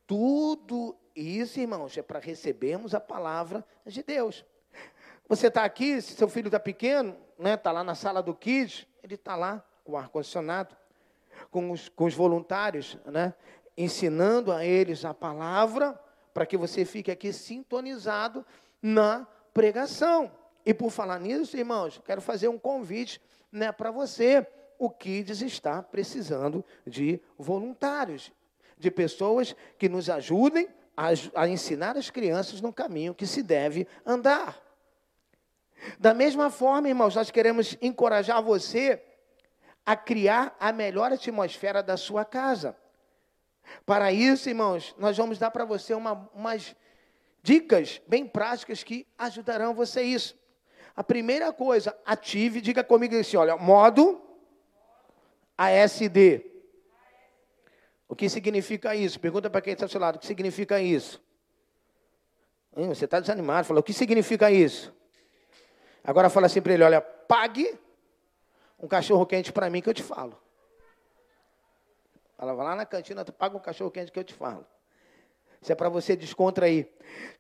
Tudo 0.06 0.96
isso, 1.15 1.60
irmãos, 1.60 1.98
é 1.98 2.01
para 2.01 2.20
recebermos 2.20 2.96
a 2.96 3.00
palavra 3.00 3.65
de 3.86 4.03
Deus. 4.03 4.46
Você 5.27 5.48
está 5.48 5.63
aqui, 5.63 6.01
se 6.01 6.13
seu 6.13 6.27
filho 6.27 6.48
está 6.48 6.60
pequeno, 6.60 7.15
né, 7.38 7.53
está 7.53 7.72
lá 7.72 7.84
na 7.84 7.94
sala 7.94 8.22
do 8.22 8.34
Kids, 8.34 8.88
ele 9.03 9.15
está 9.15 9.36
lá 9.36 9.63
com 9.84 9.91
o 9.91 9.98
ar-condicionado, 9.98 10.75
com 11.51 11.72
os, 11.72 11.89
com 11.89 12.06
os 12.06 12.15
voluntários, 12.15 12.98
né, 13.06 13.34
ensinando 13.77 14.51
a 14.51 14.65
eles 14.65 15.06
a 15.06 15.13
palavra, 15.13 16.00
para 16.34 16.46
que 16.46 16.58
você 16.58 16.86
fique 16.86 17.12
aqui 17.12 17.32
sintonizado 17.32 18.46
na 18.82 19.27
pregação. 19.59 20.31
E 20.65 20.73
por 20.73 20.89
falar 20.89 21.19
nisso, 21.19 21.57
irmãos, 21.57 22.01
quero 22.05 22.21
fazer 22.21 22.47
um 22.47 22.57
convite 22.57 23.21
né, 23.51 23.73
para 23.73 23.91
você. 23.91 24.47
O 24.77 24.89
Kids 24.89 25.41
está 25.41 25.83
precisando 25.83 26.63
de 26.87 27.19
voluntários, 27.37 28.31
de 28.77 28.89
pessoas 28.89 29.53
que 29.77 29.89
nos 29.89 30.09
ajudem 30.09 30.69
a, 30.95 31.09
a 31.35 31.49
ensinar 31.49 31.97
as 31.97 32.09
crianças 32.09 32.61
no 32.61 32.71
caminho 32.71 33.13
que 33.13 33.27
se 33.27 33.43
deve 33.43 33.85
andar. 34.05 34.57
Da 35.99 36.13
mesma 36.13 36.49
forma, 36.49 36.87
irmãos, 36.87 37.15
nós 37.15 37.29
queremos 37.29 37.77
encorajar 37.81 38.41
você 38.41 39.03
a 39.85 39.93
criar 39.93 40.55
a 40.57 40.71
melhor 40.71 41.11
atmosfera 41.11 41.83
da 41.83 41.97
sua 41.97 42.23
casa. 42.23 42.77
Para 43.85 44.09
isso, 44.13 44.47
irmãos, 44.47 44.95
nós 44.97 45.17
vamos 45.17 45.37
dar 45.37 45.51
para 45.51 45.65
você 45.65 45.93
uma, 45.93 46.29
umas 46.33 46.73
dicas 47.41 48.01
bem 48.08 48.25
práticas 48.27 48.84
que 48.84 49.08
ajudarão 49.17 49.74
você 49.74 50.01
isso. 50.01 50.38
A 50.96 51.03
primeira 51.03 51.53
coisa, 51.53 51.98
ative, 52.05 52.62
diga 52.62 52.84
comigo 52.84 53.15
assim, 53.15 53.38
olha, 53.38 53.55
modo 53.55 54.22
ASD. 55.58 56.46
O 58.08 58.15
que 58.15 58.27
significa 58.27 58.96
isso? 58.96 59.19
Pergunta 59.19 59.50
para 59.50 59.62
quem 59.62 59.74
está 59.74 59.86
ao 59.86 59.89
seu 59.89 60.00
lado, 60.00 60.15
o 60.15 60.19
que 60.19 60.25
significa 60.25 60.81
isso? 60.81 61.22
Hum, 62.75 62.88
você 62.89 63.05
está 63.05 63.19
desanimado, 63.19 63.67
fala, 63.67 63.79
o 63.79 63.84
que 63.84 63.93
significa 63.93 64.51
isso? 64.51 64.93
Agora 66.03 66.29
fala 66.29 66.48
assim 66.48 66.62
para 66.62 66.74
ele, 66.74 66.84
olha, 66.84 67.01
pague 67.01 67.77
um 68.79 68.88
cachorro 68.88 69.25
quente 69.25 69.51
para 69.51 69.69
mim 69.69 69.81
que 69.81 69.89
eu 69.89 69.93
te 69.93 70.03
falo. 70.03 70.38
Ela 72.38 72.53
vai 72.53 72.65
lá 72.65 72.75
na 72.75 72.86
cantina, 72.86 73.25
tu 73.25 73.34
paga 73.34 73.58
um 73.58 73.60
cachorro 73.60 73.91
quente 73.91 74.12
que 74.12 74.19
eu 74.19 74.24
te 74.24 74.34
falo. 74.34 74.65
Isso 75.61 75.71
é 75.71 75.75
para 75.75 75.89
você 75.89 76.15
descontrair. 76.15 76.89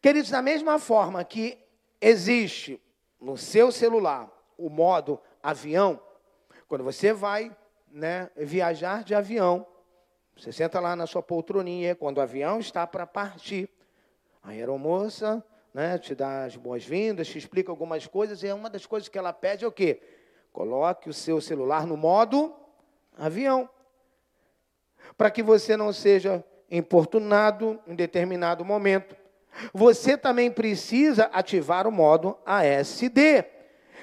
Queridos, 0.01 0.29
da 0.29 0.41
mesma 0.41 0.77
forma 0.79 1.23
que 1.23 1.57
existe 2.01 2.81
no 3.19 3.37
seu 3.37 3.71
celular 3.71 4.29
o 4.57 4.69
modo 4.69 5.19
avião, 5.41 6.01
quando 6.67 6.83
você 6.83 7.13
vai 7.13 7.55
né, 7.91 8.29
viajar 8.35 9.03
de 9.03 9.15
avião, 9.15 9.65
você 10.37 10.51
senta 10.51 10.79
lá 10.79 10.95
na 10.95 11.07
sua 11.07 11.21
poltroninha, 11.21 11.95
quando 11.95 12.17
o 12.17 12.21
avião 12.21 12.59
está 12.59 12.85
para 12.85 13.05
partir, 13.05 13.69
a 14.41 14.49
aeromoça 14.49 15.43
né, 15.73 15.97
te 15.97 16.15
dá 16.15 16.45
as 16.45 16.55
boas-vindas, 16.55 17.27
te 17.27 17.37
explica 17.37 17.71
algumas 17.71 18.07
coisas, 18.07 18.43
e 18.43 18.51
uma 18.51 18.69
das 18.69 18.85
coisas 18.85 19.09
que 19.09 19.17
ela 19.17 19.33
pede 19.33 19.65
é 19.65 19.67
o 19.67 19.71
quê? 19.71 20.01
Coloque 20.51 21.09
o 21.09 21.13
seu 21.13 21.39
celular 21.41 21.85
no 21.85 21.97
modo 21.97 22.55
avião, 23.17 23.69
para 25.17 25.29
que 25.29 25.43
você 25.43 25.75
não 25.75 25.91
seja 25.91 26.43
importunado 26.71 27.79
em 27.87 27.95
determinado 27.95 28.63
momento. 28.63 29.15
Você 29.73 30.17
também 30.17 30.51
precisa 30.51 31.25
ativar 31.33 31.87
o 31.87 31.91
modo 31.91 32.37
ASD, 32.45 33.45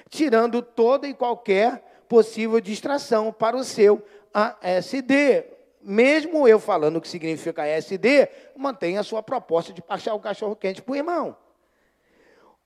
tirando 0.08 0.60
toda 0.60 1.06
e 1.06 1.14
qualquer 1.14 2.04
possível 2.08 2.60
distração 2.60 3.32
para 3.32 3.56
o 3.56 3.64
seu 3.64 4.04
ASD. 4.32 5.44
Mesmo 5.80 6.48
eu 6.48 6.58
falando 6.58 6.96
o 6.96 7.00
que 7.00 7.08
significa 7.08 7.62
ASD, 7.62 8.28
mantenha 8.56 9.00
a 9.00 9.04
sua 9.04 9.22
proposta 9.22 9.72
de 9.72 9.80
passar 9.80 10.14
o 10.14 10.20
cachorro 10.20 10.56
quente 10.56 10.82
para 10.82 10.92
o 10.92 10.96
irmão. 10.96 11.36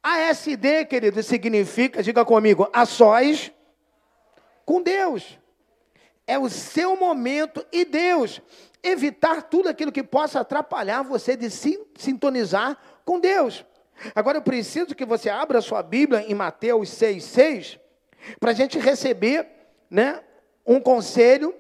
ASD, 0.03 0.87
querido, 0.87 1.23
significa, 1.23 2.03
diga 2.03 2.25
comigo, 2.25 2.69
a 2.73 2.87
sós 2.87 3.53
com 4.65 4.83
Deus. 4.83 5.39
É 6.27 6.39
o 6.39 6.49
seu 6.49 6.97
momento 6.97 7.65
e 7.71 7.85
Deus 7.85 8.41
evitar 8.83 9.43
tudo 9.43 9.69
aquilo 9.69 9.93
que 9.93 10.03
possa 10.03 10.41
atrapalhar 10.41 11.03
você 11.03 11.37
de 11.37 11.51
sintonizar 11.51 12.79
com 13.05 13.21
Deus. 13.21 13.65
Agora 14.15 14.39
eu 14.39 14.43
preciso 14.43 14.95
que 14.95 15.05
você 15.05 15.29
abra 15.29 15.61
sua 15.61 15.83
Bíblia 15.83 16.23
em 16.23 16.35
Mateus 16.35 16.89
6,6, 16.91 17.79
para 18.39 18.51
a 18.51 18.55
gente 18.55 18.79
receber 18.79 19.47
né, 19.91 20.23
um 20.67 20.81
conselho 20.81 21.55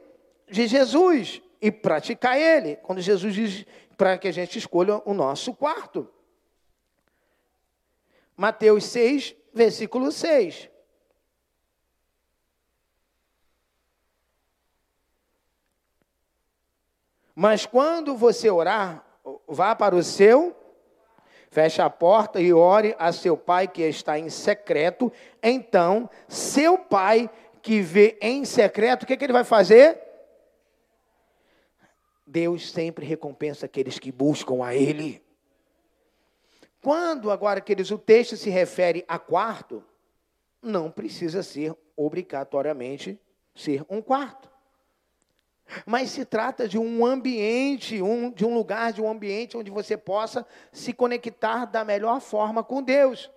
de 0.49 0.67
Jesus 0.67 1.43
e 1.61 1.71
praticar 1.71 2.39
ele, 2.39 2.77
quando 2.77 3.01
Jesus 3.01 3.35
diz 3.35 3.67
para 3.97 4.17
que 4.17 4.29
a 4.29 4.33
gente 4.33 4.59
escolha 4.59 5.03
o 5.05 5.13
nosso 5.13 5.53
quarto. 5.53 6.09
Mateus 8.35 8.85
6, 8.85 9.37
versículo 9.53 10.11
6. 10.11 10.70
Mas 17.41 17.65
quando 17.65 18.19
você 18.19 18.51
orar, 18.51 19.03
vá 19.49 19.75
para 19.75 19.97
o 19.97 20.03
seu, 20.03 20.55
feche 21.51 21.81
a 21.81 21.89
porta 21.89 22.39
e 22.39 22.53
ore 22.53 22.95
a 22.99 23.13
seu 23.13 23.35
pai 23.35 23.67
que 23.67 23.81
está 23.81 24.19
em 24.19 24.29
secreto. 24.29 25.11
Então, 25.43 26.11
seu 26.29 26.77
pai 26.77 27.31
que 27.63 27.81
vê 27.81 28.19
em 28.21 28.45
secreto, 28.45 29.05
o 29.05 29.07
que, 29.07 29.17
que 29.17 29.25
ele 29.25 29.33
vai 29.33 29.43
fazer? 29.43 29.99
Deus 32.27 32.71
sempre 32.71 33.07
recompensa 33.07 33.65
aqueles 33.65 33.99
que 33.99 34.13
buscam 34.13 34.63
a 34.63 34.75
Ele. 34.75 35.25
Quando 36.83 37.31
agora, 37.31 37.63
queridos, 37.63 37.91
o 37.91 37.97
texto 37.97 38.37
se 38.37 38.51
refere 38.51 39.03
a 39.09 39.19
quarto, 39.19 39.83
não 40.61 40.91
precisa 40.91 41.43
ser 41.43 41.75
obrigatoriamente 41.97 43.19
ser 43.55 43.83
um 43.89 44.03
quarto. 44.03 44.50
Mas 45.87 46.11
se 46.11 46.25
trata 46.25 46.69
de 46.69 46.79
um 46.79 47.05
ambiente, 47.05 48.03
um, 48.03 48.31
de 48.31 48.45
um 48.45 48.55
lugar, 48.55 48.93
de 48.93 49.01
um 49.01 49.09
ambiente 49.09 49.57
onde 49.57 49.71
você 49.71 49.97
possa 49.97 50.47
se 50.73 50.93
conectar 50.93 51.65
da 51.65 51.85
melhor 51.85 52.21
forma 52.21 52.63
com 52.63 52.83
Deus, 52.83 53.31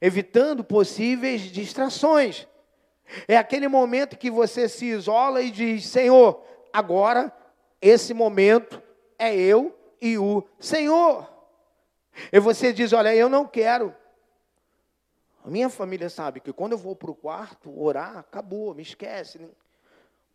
evitando 0.00 0.62
possíveis 0.62 1.42
distrações. 1.42 2.46
É 3.28 3.36
aquele 3.36 3.68
momento 3.68 4.18
que 4.18 4.30
você 4.30 4.68
se 4.68 4.86
isola 4.86 5.40
e 5.40 5.50
diz: 5.50 5.86
Senhor, 5.86 6.42
agora 6.72 7.32
esse 7.80 8.12
momento 8.12 8.82
é 9.18 9.34
eu 9.34 9.76
e 10.00 10.18
o 10.18 10.44
Senhor. 10.58 11.30
E 12.32 12.40
você 12.40 12.72
diz: 12.72 12.92
Olha, 12.92 13.14
eu 13.14 13.28
não 13.28 13.46
quero. 13.46 13.94
A 15.44 15.48
minha 15.48 15.68
família 15.68 16.10
sabe 16.10 16.40
que 16.40 16.52
quando 16.52 16.72
eu 16.72 16.78
vou 16.78 16.96
para 16.96 17.10
o 17.10 17.14
quarto 17.14 17.80
orar, 17.80 18.18
acabou, 18.18 18.74
me 18.74 18.82
esquece. 18.82 19.38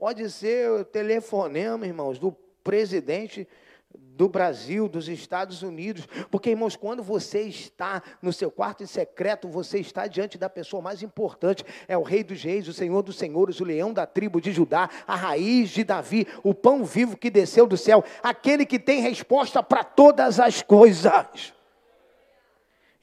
Pode 0.01 0.27
ser 0.31 0.67
o 0.67 0.83
telefonema, 0.83 1.85
irmãos, 1.85 2.17
do 2.17 2.31
presidente 2.63 3.47
do 3.93 4.27
Brasil, 4.27 4.89
dos 4.89 5.07
Estados 5.07 5.61
Unidos. 5.61 6.07
Porque, 6.31 6.49
irmãos, 6.49 6.75
quando 6.75 7.03
você 7.03 7.41
está 7.41 8.01
no 8.19 8.33
seu 8.33 8.49
quarto 8.49 8.81
em 8.81 8.87
secreto, 8.87 9.47
você 9.47 9.77
está 9.77 10.07
diante 10.07 10.39
da 10.39 10.49
pessoa 10.49 10.81
mais 10.81 11.03
importante. 11.03 11.63
É 11.87 11.95
o 11.95 12.01
Rei 12.01 12.23
dos 12.23 12.41
Reis, 12.41 12.67
o 12.67 12.73
Senhor 12.73 13.03
dos 13.03 13.15
Senhores, 13.15 13.59
o 13.59 13.63
leão 13.63 13.93
da 13.93 14.07
tribo 14.07 14.41
de 14.41 14.51
Judá, 14.51 14.89
a 15.05 15.15
raiz 15.15 15.69
de 15.69 15.83
Davi, 15.83 16.27
o 16.41 16.55
pão 16.55 16.83
vivo 16.83 17.15
que 17.15 17.29
desceu 17.29 17.67
do 17.67 17.77
céu, 17.77 18.03
aquele 18.23 18.65
que 18.65 18.79
tem 18.79 19.01
resposta 19.01 19.61
para 19.61 19.83
todas 19.83 20.39
as 20.39 20.63
coisas. 20.63 21.53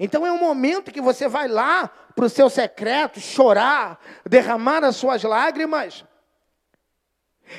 Então 0.01 0.27
é 0.27 0.33
um 0.33 0.41
momento 0.41 0.91
que 0.91 1.01
você 1.01 1.29
vai 1.29 1.47
lá 1.47 1.87
para 2.17 2.25
o 2.25 2.29
seu 2.29 2.51
secreto 2.51 3.21
chorar, 3.21 4.01
derramar 4.29 4.83
as 4.83 4.97
suas 4.97 5.23
lágrimas. 5.23 6.05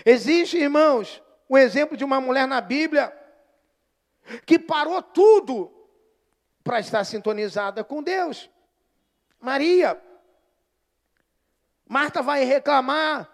Existe, 0.06 0.58
irmãos, 0.58 1.22
o 1.48 1.58
exemplo 1.58 1.98
de 1.98 2.04
uma 2.04 2.22
mulher 2.22 2.48
na 2.48 2.62
Bíblia 2.62 3.16
que 4.46 4.60
parou 4.60 5.02
tudo 5.02 5.72
para 6.64 6.80
estar 6.80 7.04
sintonizada 7.04 7.84
com 7.84 8.04
Deus. 8.04 8.50
Maria. 9.40 10.00
Marta 11.88 12.22
vai 12.22 12.44
reclamar 12.44 13.28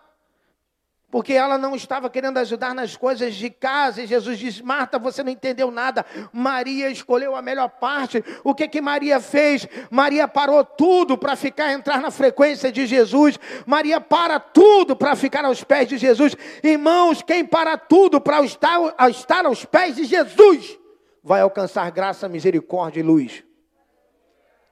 porque 1.15 1.31
ela 1.31 1.57
não 1.57 1.77
estava 1.77 2.09
querendo 2.09 2.39
ajudar 2.39 2.75
nas 2.75 2.97
coisas 2.97 3.35
de 3.35 3.49
casa. 3.49 4.01
E 4.01 4.05
Jesus 4.05 4.37
diz: 4.37 4.59
Marta, 4.59 4.99
você 4.99 5.23
não 5.23 5.31
entendeu 5.31 5.71
nada. 5.71 6.05
Maria 6.33 6.89
escolheu 6.89 7.37
a 7.37 7.41
melhor 7.41 7.69
parte. 7.69 8.21
O 8.43 8.53
que 8.53 8.67
que 8.67 8.81
Maria 8.81 9.21
fez? 9.21 9.65
Maria 9.89 10.27
parou 10.27 10.61
tudo 10.65 11.17
para 11.17 11.37
ficar 11.37 11.71
entrar 11.71 12.01
na 12.01 12.11
frequência 12.11 12.69
de 12.69 12.85
Jesus. 12.85 13.39
Maria 13.65 14.01
para 14.01 14.41
tudo 14.41 14.93
para 14.93 15.15
ficar 15.15 15.45
aos 15.45 15.63
pés 15.63 15.87
de 15.87 15.97
Jesus. 15.97 16.35
Irmãos, 16.61 17.21
quem 17.21 17.45
para 17.45 17.77
tudo 17.77 18.19
para 18.19 18.41
estar, 18.43 18.77
estar 19.09 19.45
aos 19.45 19.63
pés 19.63 19.95
de 19.95 20.03
Jesus 20.03 20.77
vai 21.23 21.39
alcançar 21.39 21.89
graça, 21.91 22.27
misericórdia 22.27 22.99
e 22.99 23.03
luz. 23.03 23.41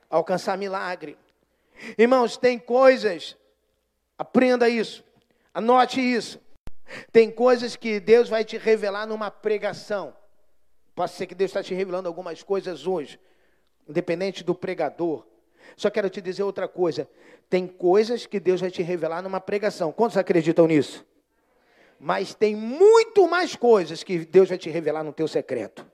Alcançar 0.10 0.58
milagre. 0.58 1.18
Irmãos, 1.98 2.36
tem 2.36 2.60
coisas, 2.60 3.38
aprenda 4.18 4.68
isso 4.68 5.06
Anote 5.54 6.02
isso. 6.02 6.40
Tem 7.12 7.30
coisas 7.30 7.76
que 7.76 8.00
Deus 8.00 8.28
vai 8.30 8.44
te 8.44 8.58
revelar 8.58 9.06
numa 9.06 9.30
pregação. 9.30 10.16
Pode 10.96 11.12
ser 11.12 11.28
que 11.28 11.36
Deus 11.36 11.50
está 11.50 11.64
te 11.64 11.74
revelando 11.74 12.08
algumas 12.08 12.44
coisas 12.44 12.86
hoje, 12.86 13.20
independente 13.88 14.44
do 14.44 14.54
pregador. 14.54 15.26
Só 15.76 15.90
quero 15.90 16.10
te 16.10 16.22
dizer 16.22 16.44
outra 16.44 16.68
coisa. 16.68 17.10
Tem 17.50 17.68
coisas 17.68 18.26
que 18.26 18.40
Deus 18.40 18.62
vai 18.62 18.70
te 18.70 18.82
revelar 18.82 19.22
numa 19.22 19.40
pregação. 19.40 19.92
Quantos 19.92 20.18
acreditam 20.18 20.68
nisso? 20.68 21.06
Mas 22.00 22.36
tem 22.36 22.56
muito 22.56 23.28
mais 23.28 23.56
coisas 23.56 24.04
que 24.04 24.20
Deus 24.26 24.50
vai 24.50 24.58
te 24.58 24.70
revelar 24.70 25.04
no 25.04 25.14
teu 25.14 25.28
secreto. 25.28 25.86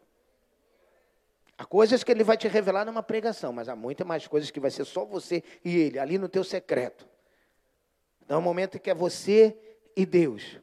Há 1.58 1.66
coisas 1.66 2.04
que 2.04 2.12
Ele 2.12 2.24
vai 2.24 2.38
te 2.38 2.48
revelar 2.48 2.86
numa 2.86 3.04
pregação, 3.04 3.51
mas 3.51 3.68
há 3.68 3.75
muitas 3.75 4.08
mais 4.08 4.25
coisas 4.25 4.50
que 4.50 4.60
vai 4.60 4.72
ser 4.72 4.86
só 4.86 5.06
você 5.06 5.44
e 5.63 5.78
Ele, 5.78 6.00
ali 6.00 6.18
no 6.18 6.29
teu 6.29 6.44
secreto. 6.44 7.05
É 8.29 8.37
um 8.37 8.42
momento 8.42 8.79
que 8.79 8.92
é 8.92 8.94
você 8.94 9.57
e 9.98 10.05
Deus. 10.05 10.59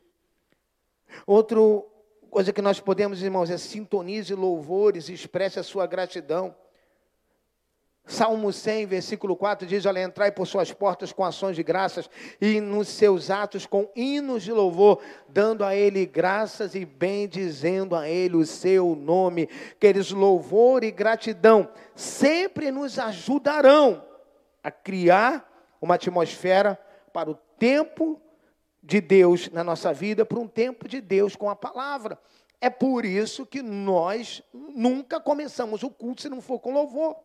Outra 1.26 1.58
coisa 2.30 2.52
que 2.52 2.62
nós 2.62 2.78
podemos, 2.78 3.20
irmãos, 3.22 3.50
é 3.50 3.58
sintonize 3.58 4.32
louvores, 4.34 5.08
expresse 5.08 5.58
a 5.58 5.64
sua 5.64 5.84
gratidão. 5.84 6.54
Salmo 8.06 8.52
100, 8.52 8.86
versículo 8.86 9.34
4 9.36 9.66
diz: 9.66 9.84
Olha, 9.84 10.00
entrai 10.00 10.30
por 10.30 10.46
suas 10.46 10.72
portas 10.72 11.12
com 11.12 11.24
ações 11.24 11.56
de 11.56 11.64
graças 11.64 12.08
e 12.40 12.60
nos 12.60 12.86
seus 12.86 13.32
atos 13.32 13.66
com 13.66 13.90
hinos 13.96 14.44
de 14.44 14.52
louvor, 14.52 15.02
dando 15.28 15.64
a 15.64 15.74
Ele 15.74 16.06
graças 16.06 16.76
e 16.76 16.84
bendizendo 16.84 17.96
a 17.96 18.08
Ele 18.08 18.36
o 18.36 18.46
seu 18.46 18.94
nome. 18.94 19.48
Queridos, 19.80 20.12
louvor 20.12 20.84
e 20.84 20.92
gratidão 20.92 21.68
sempre 21.96 22.70
nos 22.70 22.96
ajudarão 22.96 24.04
a 24.62 24.70
criar 24.70 25.76
uma 25.80 25.96
atmosfera 25.96 26.78
para 27.12 27.30
o 27.30 27.45
tempo 27.58 28.20
de 28.82 29.00
Deus 29.00 29.50
na 29.50 29.64
nossa 29.64 29.92
vida, 29.92 30.24
para 30.24 30.38
um 30.38 30.46
tempo 30.46 30.88
de 30.88 31.00
Deus 31.00 31.34
com 31.34 31.50
a 31.50 31.56
palavra. 31.56 32.18
É 32.60 32.70
por 32.70 33.04
isso 33.04 33.44
que 33.44 33.62
nós 33.62 34.42
nunca 34.52 35.20
começamos 35.20 35.82
o 35.82 35.90
culto 35.90 36.22
se 36.22 36.28
não 36.28 36.40
for 36.40 36.58
com 36.58 36.72
louvor. 36.72 37.16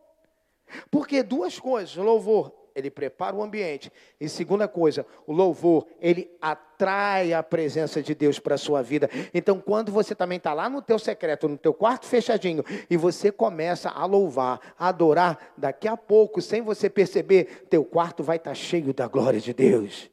Porque 0.90 1.22
duas 1.22 1.58
coisas, 1.58 1.96
o 1.96 2.02
louvor, 2.02 2.52
ele 2.74 2.90
prepara 2.90 3.36
o 3.36 3.42
ambiente. 3.42 3.92
E 4.20 4.28
segunda 4.28 4.66
coisa, 4.66 5.06
o 5.26 5.32
louvor, 5.32 5.86
ele 6.00 6.30
atrai 6.40 7.32
a 7.32 7.42
presença 7.42 8.02
de 8.02 8.14
Deus 8.14 8.38
para 8.38 8.54
a 8.54 8.58
sua 8.58 8.82
vida. 8.82 9.08
Então, 9.32 9.60
quando 9.60 9.92
você 9.92 10.14
também 10.14 10.38
está 10.38 10.52
lá 10.52 10.68
no 10.68 10.82
teu 10.82 10.98
secreto, 10.98 11.48
no 11.48 11.58
teu 11.58 11.74
quarto 11.74 12.06
fechadinho, 12.06 12.64
e 12.88 12.96
você 12.96 13.30
começa 13.30 13.90
a 13.90 14.04
louvar, 14.04 14.74
a 14.78 14.88
adorar, 14.88 15.52
daqui 15.56 15.86
a 15.86 15.96
pouco, 15.96 16.40
sem 16.40 16.62
você 16.62 16.88
perceber, 16.88 17.66
teu 17.68 17.84
quarto 17.84 18.22
vai 18.22 18.36
estar 18.36 18.50
tá 18.50 18.54
cheio 18.54 18.92
da 18.92 19.06
glória 19.06 19.40
de 19.40 19.52
Deus. 19.52 20.11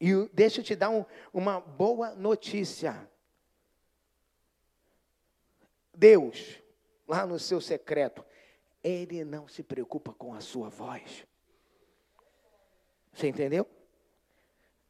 E 0.00 0.28
deixa 0.32 0.60
eu 0.60 0.64
te 0.64 0.76
dar 0.76 0.90
um, 0.90 1.04
uma 1.32 1.60
boa 1.60 2.14
notícia. 2.14 3.08
Deus, 5.94 6.60
lá 7.08 7.26
no 7.26 7.38
seu 7.38 7.60
secreto, 7.60 8.24
Ele 8.84 9.24
não 9.24 9.48
se 9.48 9.62
preocupa 9.62 10.12
com 10.12 10.34
a 10.34 10.40
sua 10.40 10.68
voz. 10.68 11.26
Você 13.12 13.28
entendeu? 13.28 13.66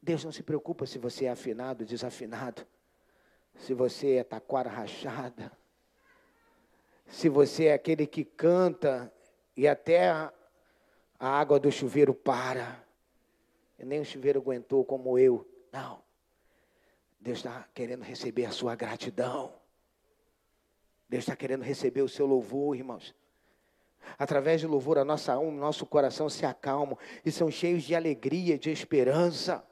Deus 0.03 0.25
não 0.25 0.33
se 0.33 0.43
preocupa 0.43 0.87
se 0.87 0.99
você 0.99 1.27
é 1.27 1.31
afinado, 1.31 1.85
desafinado, 1.85 2.67
se 3.57 3.73
você 3.73 4.17
é 4.17 4.25
taquara 4.25 4.69
rachada, 4.69 5.51
se 7.07 7.29
você 7.29 7.67
é 7.67 7.75
aquele 7.75 8.07
que 8.07 8.25
canta 8.25 9.13
e 9.57 9.67
até 9.67 10.11
a, 10.11 10.33
água 11.19 11.59
do 11.59 11.73
chuveiro 11.73 12.13
para 12.13 12.85
nem 13.85 14.01
o 14.01 14.05
chuveiro 14.05 14.41
aguentou 14.41 14.85
como 14.85 15.19
eu. 15.19 15.47
Não. 15.73 16.03
Deus 17.21 17.39
está 17.39 17.67
querendo 17.75 18.03
receber 18.03 18.47
a 18.47 18.51
sua 18.51 18.75
gratidão. 18.75 19.53
Deus 21.09 21.23
está 21.23 21.37
querendo 21.37 21.63
receber 21.63 22.03
o 22.03 22.09
seu 22.09 22.27
louvor, 22.27 22.77
irmãos. 22.77 23.15
Através 24.19 24.63
do 24.63 24.69
louvor, 24.69 24.99
a 24.99 25.05
nossa 25.05 25.33
alma, 25.33 25.51
nosso 25.53 25.85
coração 25.85 26.29
se 26.29 26.47
acalmam 26.47 26.97
e 27.25 27.31
são 27.31 27.51
cheios 27.51 27.83
de 27.83 27.95
alegria, 27.95 28.59
de 28.59 28.71
esperança. 28.71 29.65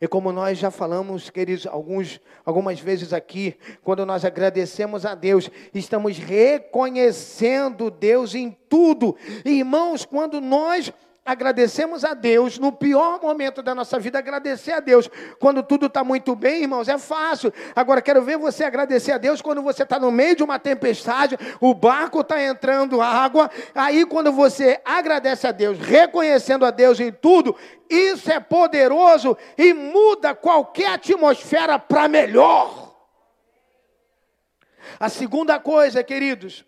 E 0.00 0.06
como 0.06 0.30
nós 0.30 0.58
já 0.58 0.70
falamos, 0.70 1.30
queridos, 1.30 1.66
alguns, 1.66 2.20
algumas 2.44 2.78
vezes 2.78 3.12
aqui, 3.12 3.56
quando 3.82 4.04
nós 4.04 4.24
agradecemos 4.24 5.06
a 5.06 5.14
Deus, 5.14 5.50
estamos 5.74 6.18
reconhecendo 6.18 7.90
Deus 7.90 8.34
em 8.34 8.50
tudo. 8.68 9.16
Irmãos, 9.44 10.04
quando 10.04 10.40
nós 10.40 10.92
agradecemos 11.30 12.04
a 12.04 12.12
Deus 12.12 12.58
no 12.58 12.72
pior 12.72 13.20
momento 13.22 13.62
da 13.62 13.72
nossa 13.74 13.98
vida, 13.98 14.18
agradecer 14.18 14.72
a 14.72 14.80
Deus. 14.80 15.08
Quando 15.38 15.62
tudo 15.62 15.86
está 15.86 16.02
muito 16.02 16.34
bem, 16.34 16.62
irmãos, 16.62 16.88
é 16.88 16.98
fácil. 16.98 17.52
Agora, 17.74 18.02
quero 18.02 18.22
ver 18.22 18.36
você 18.36 18.64
agradecer 18.64 19.12
a 19.12 19.18
Deus 19.18 19.40
quando 19.40 19.62
você 19.62 19.84
está 19.84 19.98
no 19.98 20.10
meio 20.10 20.34
de 20.34 20.42
uma 20.42 20.58
tempestade, 20.58 21.38
o 21.60 21.72
barco 21.72 22.20
está 22.20 22.42
entrando 22.42 23.00
água. 23.00 23.48
Aí, 23.74 24.04
quando 24.04 24.32
você 24.32 24.80
agradece 24.84 25.46
a 25.46 25.52
Deus, 25.52 25.78
reconhecendo 25.78 26.66
a 26.66 26.70
Deus 26.72 26.98
em 26.98 27.12
tudo, 27.12 27.54
isso 27.88 28.30
é 28.30 28.40
poderoso 28.40 29.36
e 29.56 29.72
muda 29.72 30.34
qualquer 30.34 30.94
atmosfera 30.94 31.78
para 31.78 32.08
melhor. 32.08 32.90
A 34.98 35.08
segunda 35.08 35.60
coisa, 35.60 36.02
queridos, 36.02 36.64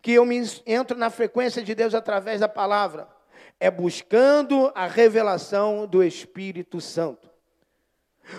que 0.00 0.12
eu 0.12 0.24
me 0.24 0.42
entro 0.64 0.96
na 0.96 1.10
frequência 1.10 1.62
de 1.62 1.74
Deus 1.74 1.94
através 1.94 2.40
da 2.40 2.48
palavra 2.48 3.17
é 3.60 3.70
buscando 3.70 4.70
a 4.74 4.86
revelação 4.86 5.86
do 5.86 6.02
Espírito 6.02 6.80
Santo, 6.80 7.30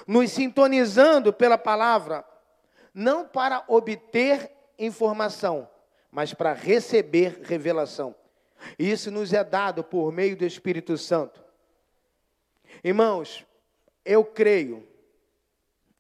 nos 0.08 0.32
sintonizando 0.32 1.34
pela 1.34 1.58
palavra, 1.58 2.24
não 2.94 3.28
para 3.28 3.64
obter 3.68 4.52
informação, 4.78 5.70
mas 6.12 6.34
para 6.34 6.54
receber 6.54 7.42
revelação. 7.44 8.16
Isso 8.78 9.12
nos 9.12 9.34
é 9.34 9.44
dado 9.44 9.84
por 9.84 10.12
meio 10.12 10.36
do 10.36 10.46
Espírito 10.46 10.98
Santo. 10.98 11.44
Irmãos, 12.84 13.46
eu 14.06 14.24
creio 14.24 14.88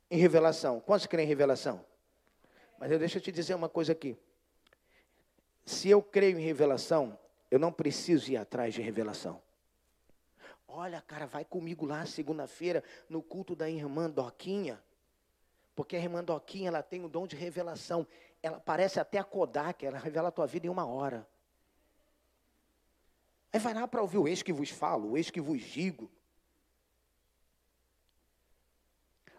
em 0.10 0.18
revelação. 0.18 0.80
Quantos 0.80 1.06
creem 1.06 1.26
em 1.26 1.30
revelação? 1.30 1.86
Mas 2.78 2.92
eu 2.92 3.00
deixa 3.00 3.18
eu 3.18 3.22
te 3.22 3.32
dizer 3.32 3.54
uma 3.54 3.70
coisa 3.70 3.92
aqui. 3.92 4.18
Se 5.66 5.90
eu 5.90 6.02
creio 6.02 6.40
em 6.40 6.44
revelação, 6.44 7.18
eu 7.50 7.58
não 7.60 7.72
preciso 7.72 8.32
ir 8.32 8.38
atrás 8.38 8.74
de 8.74 8.82
revelação. 8.82 9.42
Olha, 10.68 11.02
cara, 11.02 11.26
vai 11.26 11.44
comigo 11.44 11.86
lá 11.86 12.06
segunda-feira 12.06 12.84
no 13.10 13.24
culto 13.24 13.56
da 13.56 13.70
irmã 13.70 14.10
Doquinha. 14.10 14.82
Porque 15.76 15.96
a 15.96 16.00
irmã 16.00 16.24
Doquinha, 16.24 16.68
ela 16.68 16.84
tem 16.84 17.04
o 17.04 17.10
dom 17.10 17.26
de 17.26 17.36
revelação. 17.36 18.06
Ela 18.44 18.60
parece 18.60 19.00
até 19.00 19.18
a 19.18 19.24
Kodak, 19.24 19.84
ela 19.86 19.98
revela 19.98 20.30
a 20.30 20.32
tua 20.32 20.46
vida 20.46 20.68
em 20.68 20.70
uma 20.70 20.86
hora. 20.86 21.28
Aí 23.52 23.60
vai 23.60 23.74
lá 23.74 23.88
para 23.88 24.02
ouvir 24.02 24.20
o 24.20 24.28
ex 24.28 24.44
que 24.44 24.54
vos 24.54 24.70
falo, 24.70 25.12
o 25.12 25.18
ex 25.18 25.32
que 25.32 25.42
vos 25.42 25.62
digo. 25.62 26.10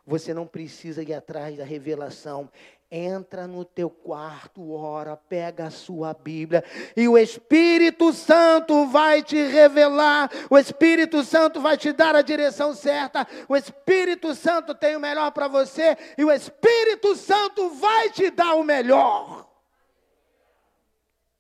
Você 0.05 0.35
não 0.35 0.47
precisa 0.47 1.03
ir 1.03 1.15
atrás 1.15 1.57
da 1.57 1.65
revelação. 1.65 2.51
Entra 2.93 3.47
no 3.47 3.65
teu 3.65 3.89
quarto, 3.89 4.73
ora, 4.73 5.17
pega 5.17 5.67
a 5.67 5.71
sua 5.71 6.13
Bíblia 6.13 6.65
e 6.97 7.07
o 7.07 7.17
Espírito 7.17 8.13
Santo 8.13 8.87
vai 8.87 9.23
te 9.23 9.41
revelar, 9.41 10.29
o 10.51 10.59
Espírito 10.59 11.23
Santo 11.23 11.61
vai 11.61 11.79
te 11.79 11.93
dar 11.93 12.17
a 12.17 12.23
direção 12.23 12.75
certa, 12.75 13.25
o 13.49 13.55
Espírito 13.55 14.35
Santo 14.35 14.75
tem 14.75 14.97
o 14.97 15.01
melhor 15.01 15.31
para 15.31 15.47
você 15.47 15.97
e 16.19 16.25
o 16.25 16.33
Espírito 16.33 17.15
Santo 17.15 17.71
vai 17.71 18.11
te 18.11 18.29
dar 18.29 18.55
o 18.55 18.65
melhor. 18.65 19.49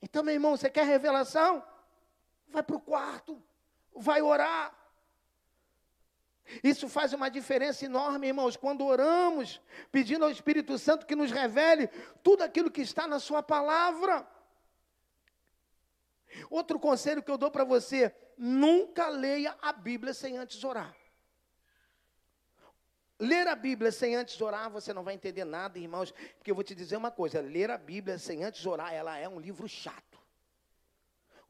Então, 0.01 0.23
meu 0.23 0.35
irmão, 0.35 0.57
você 0.57 0.71
quer 0.71 0.87
revelação? 0.87 1.65
Vai 2.49 2.63
para 2.63 2.77
o 2.77 2.81
quarto, 2.81 3.43
vai 3.93 4.23
orar. 4.23 4.80
Isso 6.63 6.89
faz 6.89 7.13
uma 7.13 7.29
diferença 7.29 7.85
enorme, 7.85 8.29
irmãos, 8.29 8.57
quando 8.57 8.85
oramos, 8.85 9.61
pedindo 9.93 10.25
ao 10.25 10.31
Espírito 10.31 10.79
Santo 10.79 11.07
que 11.07 11.15
nos 11.15 11.31
revele 11.31 11.89
tudo 12.23 12.43
aquilo 12.43 12.71
que 12.71 12.81
está 12.81 13.07
na 13.07 13.19
Sua 13.19 13.43
palavra. 13.43 14.27
Outro 16.49 16.79
conselho 16.79 17.23
que 17.23 17.31
eu 17.31 17.39
dou 17.39 17.51
para 17.51 17.65
você: 17.65 18.15
nunca 18.37 19.09
leia 19.09 19.57
a 19.61 19.73
Bíblia 19.73 20.15
sem 20.15 20.37
antes 20.37 20.63
orar. 20.65 20.95
Ler 23.19 23.47
a 23.49 23.55
Bíblia 23.55 23.93
sem 23.93 24.17
antes 24.17 24.41
orar, 24.41 24.71
você 24.71 24.95
não 24.95 25.05
vai 25.05 25.13
entender 25.13 25.45
nada, 25.45 25.79
irmãos, 25.79 26.11
porque 26.39 26.51
eu 26.51 26.55
vou 26.55 26.65
te 26.65 26.75
dizer 26.75 26.97
uma 26.97 27.11
coisa: 27.11 27.41
ler 27.41 27.71
a 27.71 27.77
Bíblia 27.77 28.19
sem 28.19 28.43
antes 28.45 28.65
orar, 28.65 28.93
ela 28.93 29.17
é 29.19 29.29
um 29.29 29.39
livro 29.39 29.69
chato. 29.69 30.19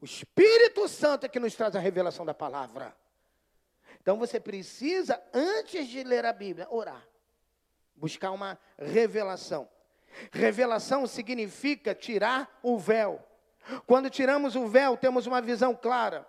O 0.01 0.05
Espírito 0.05 0.87
Santo 0.87 1.25
é 1.25 1.29
que 1.29 1.39
nos 1.39 1.55
traz 1.55 1.75
a 1.75 1.79
revelação 1.79 2.25
da 2.25 2.33
palavra. 2.33 2.95
Então 4.01 4.17
você 4.17 4.39
precisa, 4.39 5.21
antes 5.31 5.87
de 5.87 6.03
ler 6.03 6.25
a 6.25 6.33
Bíblia, 6.33 6.67
orar. 6.71 7.07
Buscar 7.95 8.31
uma 8.31 8.57
revelação. 8.79 9.69
Revelação 10.31 11.05
significa 11.05 11.93
tirar 11.93 12.59
o 12.63 12.79
véu. 12.79 13.23
Quando 13.85 14.09
tiramos 14.09 14.55
o 14.55 14.67
véu, 14.67 14.97
temos 14.97 15.27
uma 15.27 15.39
visão 15.39 15.75
clara. 15.75 16.27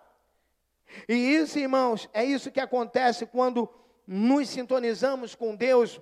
E 1.09 1.15
isso, 1.15 1.57
irmãos, 1.57 2.07
é 2.13 2.23
isso 2.23 2.51
que 2.51 2.59
acontece 2.59 3.25
quando 3.25 3.67
nos 4.05 4.49
sintonizamos 4.49 5.33
com 5.33 5.55
Deus 5.55 5.99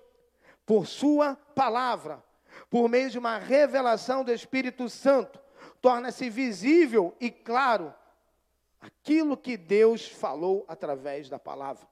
por 0.66 0.86
Sua 0.86 1.38
palavra, 1.56 2.22
por 2.70 2.90
meio 2.90 3.10
de 3.10 3.18
uma 3.18 3.38
revelação 3.38 4.26
do 4.26 4.34
Espírito 4.34 4.90
Santo. 4.90 5.40
Torna-se 5.82 6.30
visível 6.30 7.16
e 7.18 7.32
claro 7.32 7.94
aquilo 8.82 9.38
que 9.38 9.56
Deus 9.56 10.08
falou 10.08 10.66
através 10.68 11.30
da 11.30 11.38
palavra. 11.38 11.88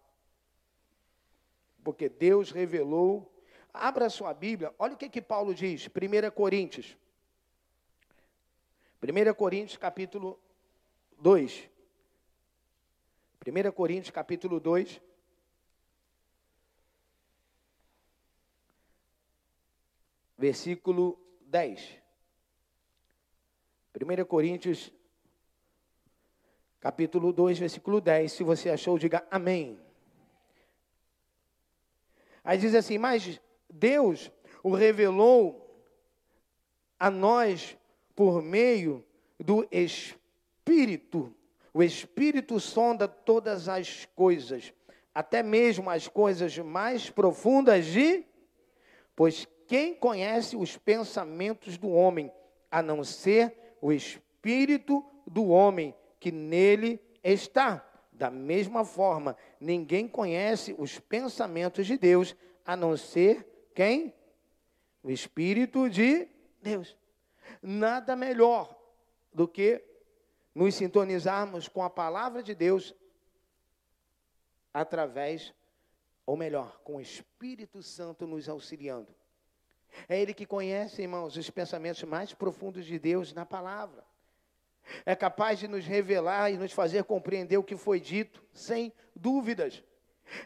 Porque 1.83 2.09
Deus 2.09 2.51
revelou. 2.51 3.31
Abra 3.71 4.07
a 4.07 4.09
sua 4.09 4.33
Bíblia, 4.33 4.73
olha 4.79 4.95
o 4.95 4.97
que, 4.97 5.07
que 5.07 5.21
Paulo 5.21 5.53
diz, 5.53 5.87
1 5.87 6.31
Coríntios. 6.31 6.97
1 9.01 9.33
Coríntios 9.35 9.77
capítulo 9.77 10.39
2. 11.19 11.69
1 13.45 13.71
Coríntios 13.71 14.11
capítulo 14.11 14.59
2. 14.59 14.99
Versículo 20.35 21.19
10. 21.41 22.01
1 23.95 24.25
Coríntios 24.25 24.91
capítulo 26.79 27.33
2, 27.33 27.59
versículo 27.59 27.99
10. 27.99 28.31
Se 28.31 28.43
você 28.43 28.69
achou, 28.69 28.97
diga 28.97 29.25
amém. 29.29 29.79
Aí 32.43 32.57
diz 32.57 32.73
assim: 32.73 32.97
Mas 32.97 33.39
Deus 33.69 34.31
o 34.63 34.73
revelou 34.73 35.65
a 36.97 37.09
nós 37.09 37.77
por 38.15 38.41
meio 38.41 39.05
do 39.39 39.67
Espírito. 39.71 41.33
O 41.73 41.83
Espírito 41.83 42.59
sonda 42.59 43.07
todas 43.07 43.69
as 43.69 44.05
coisas, 44.15 44.73
até 45.13 45.43
mesmo 45.43 45.89
as 45.89 46.07
coisas 46.07 46.57
mais 46.57 47.09
profundas 47.09 47.85
de. 47.85 48.25
Pois 49.15 49.47
quem 49.67 49.93
conhece 49.93 50.55
os 50.55 50.77
pensamentos 50.77 51.77
do 51.77 51.89
homem, 51.89 52.31
a 52.71 52.81
não 52.81 53.03
ser 53.03 53.75
o 53.81 53.91
Espírito 53.91 55.05
do 55.27 55.49
homem 55.49 55.93
que 56.19 56.31
nele 56.31 57.01
está. 57.23 57.85
Da 58.11 58.29
mesma 58.29 58.83
forma, 58.83 59.37
ninguém 59.59 60.07
conhece 60.07 60.75
os 60.77 60.99
pensamentos 60.99 61.87
de 61.87 61.97
Deus 61.97 62.35
a 62.65 62.75
não 62.75 62.97
ser 62.97 63.71
quem? 63.73 64.13
O 65.01 65.09
Espírito 65.09 65.89
de 65.89 66.27
Deus. 66.61 66.97
Nada 67.61 68.15
melhor 68.15 68.77
do 69.33 69.47
que 69.47 69.81
nos 70.53 70.75
sintonizarmos 70.75 71.69
com 71.69 71.81
a 71.81 71.89
palavra 71.89 72.43
de 72.43 72.53
Deus 72.53 72.93
através, 74.73 75.53
ou 76.25 76.35
melhor, 76.35 76.81
com 76.83 76.97
o 76.97 77.01
Espírito 77.01 77.81
Santo 77.81 78.27
nos 78.27 78.49
auxiliando. 78.49 79.15
É 80.09 80.21
Ele 80.21 80.33
que 80.33 80.45
conhece, 80.45 81.01
irmãos, 81.01 81.37
os 81.37 81.49
pensamentos 81.49 82.03
mais 82.03 82.33
profundos 82.33 82.85
de 82.85 82.99
Deus 82.99 83.33
na 83.33 83.45
palavra 83.45 84.08
é 85.05 85.15
capaz 85.15 85.59
de 85.59 85.67
nos 85.67 85.85
revelar 85.85 86.51
e 86.51 86.57
nos 86.57 86.71
fazer 86.71 87.03
compreender 87.03 87.57
o 87.57 87.63
que 87.63 87.75
foi 87.75 87.99
dito, 87.99 88.43
sem 88.53 88.93
dúvidas. 89.15 89.83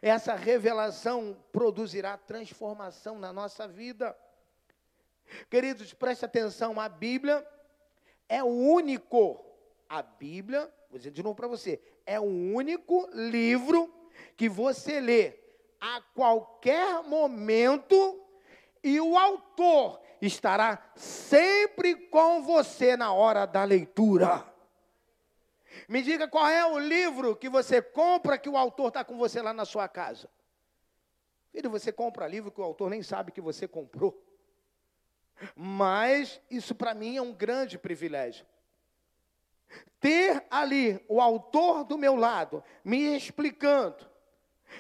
Essa 0.02 0.36
revelação 0.36 1.38
produzirá 1.52 2.18
transformação 2.18 3.20
na 3.20 3.34
nossa 3.34 3.68
vida. 3.68 4.16
Queridos, 5.50 5.94
preste 5.94 6.26
atenção, 6.26 6.80
a 6.80 6.88
Bíblia 6.88 7.46
é 8.30 8.44
o 8.44 8.48
único, 8.48 9.44
a 9.90 10.02
Bíblia, 10.02 10.72
vou 10.90 10.98
dizer 10.98 11.12
de 11.12 11.24
novo 11.24 11.36
para 11.36 11.48
você, 11.48 11.82
é 12.06 12.20
o 12.20 12.24
único 12.24 13.10
livro 13.14 13.94
que 14.36 14.48
você 14.48 15.00
lê 15.00 15.34
a 15.80 16.02
qualquer 16.14 17.04
momento 17.04 18.22
e 18.84 19.00
o 19.00 19.18
autor 19.18 20.02
estará 20.26 20.82
sempre 20.96 21.96
com 22.08 22.44
você 22.44 22.96
na 22.96 23.12
hora 23.12 23.46
da 23.46 23.64
leitura. 23.64 24.46
Me 25.88 26.02
diga 26.02 26.28
qual 26.28 26.48
é 26.48 26.66
o 26.66 26.80
livro 26.80 27.36
que 27.36 27.50
você 27.50 27.82
compra 27.82 28.38
que 28.38 28.48
o 28.48 28.56
autor 28.56 28.88
está 28.88 29.04
com 29.04 29.18
você 29.18 29.42
lá 29.42 29.54
na 29.54 29.66
sua 29.66 29.88
casa. 29.88 30.30
Filho, 31.52 31.70
você 31.70 31.92
compra 31.92 32.28
livro 32.28 32.52
que 32.52 32.62
o 32.62 32.64
autor 32.64 32.90
nem 32.90 33.04
sabe 33.04 33.32
que 33.32 33.42
você 33.42 33.68
comprou. 33.68 34.24
Mas 35.56 36.40
isso 36.50 36.74
para 36.74 36.94
mim 36.94 37.18
é 37.18 37.22
um 37.22 37.34
grande 37.34 37.78
privilégio. 37.78 38.46
Ter 40.00 40.46
ali 40.50 41.04
o 41.10 41.20
autor 41.20 41.84
do 41.84 41.98
meu 41.98 42.16
lado, 42.16 42.64
me 42.84 43.16
explicando, 43.16 44.10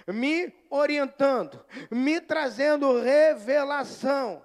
me 0.08 0.54
orientando, 0.70 1.66
me 1.92 2.22
trazendo 2.22 3.02
revelação 3.02 4.44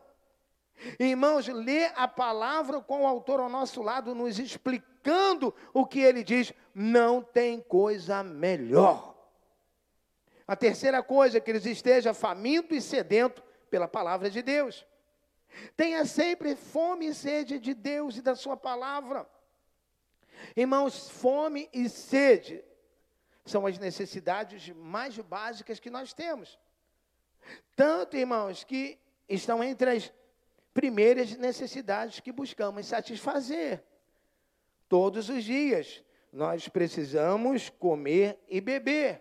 Irmãos, 0.99 1.49
ler 1.49 1.93
a 1.97 2.07
palavra 2.07 2.81
com 2.81 3.03
o 3.03 3.07
autor 3.07 3.41
ao 3.41 3.49
nosso 3.49 3.83
lado, 3.83 4.15
nos 4.15 4.39
explicando 4.39 5.55
o 5.73 5.85
que 5.85 6.01
ele 6.01 6.23
diz, 6.23 6.53
não 6.75 7.23
tem 7.23 7.61
coisa 7.61 8.23
melhor. 8.23 9.17
A 10.47 10.55
terceira 10.57 11.03
coisa, 11.03 11.41
que 11.41 11.51
eles 11.51 11.67
estejam 11.67 12.15
faminto 12.15 12.75
e 12.75 12.81
sedento 12.81 13.43
pela 13.71 13.89
palavra 13.89 14.31
de 14.31 14.41
Deus. 14.41 14.87
Tenha 15.77 16.05
sempre 16.05 16.55
fome 16.55 17.07
e 17.07 17.15
sede 17.15 17.59
de 17.59 17.75
Deus 17.75 18.17
e 18.17 18.23
da 18.23 18.35
sua 18.35 18.57
palavra. 18.57 19.29
Irmãos, 20.57 21.11
fome 21.11 21.69
e 21.73 21.89
sede 21.89 22.65
são 23.45 23.67
as 23.67 23.79
necessidades 23.79 24.69
mais 24.71 25.19
básicas 25.19 25.81
que 25.81 25.91
nós 25.91 26.13
temos. 26.13 26.59
Tanto, 27.75 28.17
irmãos, 28.17 28.63
que 28.63 28.99
estão 29.29 29.63
entre 29.65 29.91
as 29.91 30.13
primeiras 30.79 31.37
necessidades 31.37 32.21
que 32.21 32.31
buscamos 32.31 32.87
satisfazer 32.87 33.83
todos 34.89 35.29
os 35.29 35.43
dias. 35.43 36.05
nós 36.33 36.69
precisamos 36.69 37.69
comer 37.69 38.39
e 38.47 38.61
beber. 38.61 39.21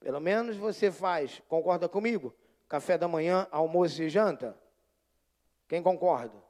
Pelo 0.00 0.18
menos 0.18 0.56
você 0.56 0.90
faz, 0.90 1.40
concorda 1.46 1.88
comigo? 1.88 2.34
Café 2.68 2.98
da 2.98 3.06
manhã, 3.06 3.46
almoço 3.52 4.02
e 4.02 4.08
janta? 4.08 4.58
Quem 5.68 5.80
concorda? 5.80 6.42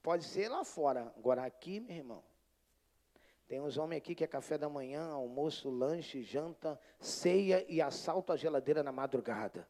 Pode 0.00 0.22
ser 0.22 0.48
lá 0.48 0.62
fora. 0.62 1.12
Agora 1.16 1.44
aqui, 1.44 1.80
meu 1.80 1.96
irmão. 1.96 2.22
Tem 3.46 3.60
uns 3.60 3.76
homens 3.76 3.98
aqui 3.98 4.14
que 4.14 4.24
é 4.24 4.26
café 4.26 4.56
da 4.56 4.68
manhã, 4.68 5.10
almoço, 5.10 5.68
lanche, 5.68 6.22
janta, 6.22 6.80
ceia 6.98 7.64
e 7.68 7.80
assalto 7.80 8.32
à 8.32 8.36
geladeira 8.36 8.82
na 8.82 8.90
madrugada. 8.90 9.68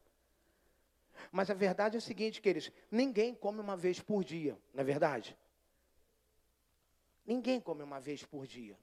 Mas 1.31 1.49
a 1.49 1.53
verdade 1.53 1.95
é 1.95 1.99
o 1.99 2.01
seguinte, 2.01 2.41
queridos: 2.41 2.71
ninguém 2.89 3.35
come 3.35 3.59
uma 3.59 3.75
vez 3.75 3.99
por 3.99 4.23
dia, 4.23 4.57
não 4.73 4.81
é 4.81 4.83
verdade? 4.83 5.37
Ninguém 7.25 7.59
come 7.59 7.83
uma 7.83 7.99
vez 7.99 8.23
por 8.23 8.45
dia. 8.45 8.77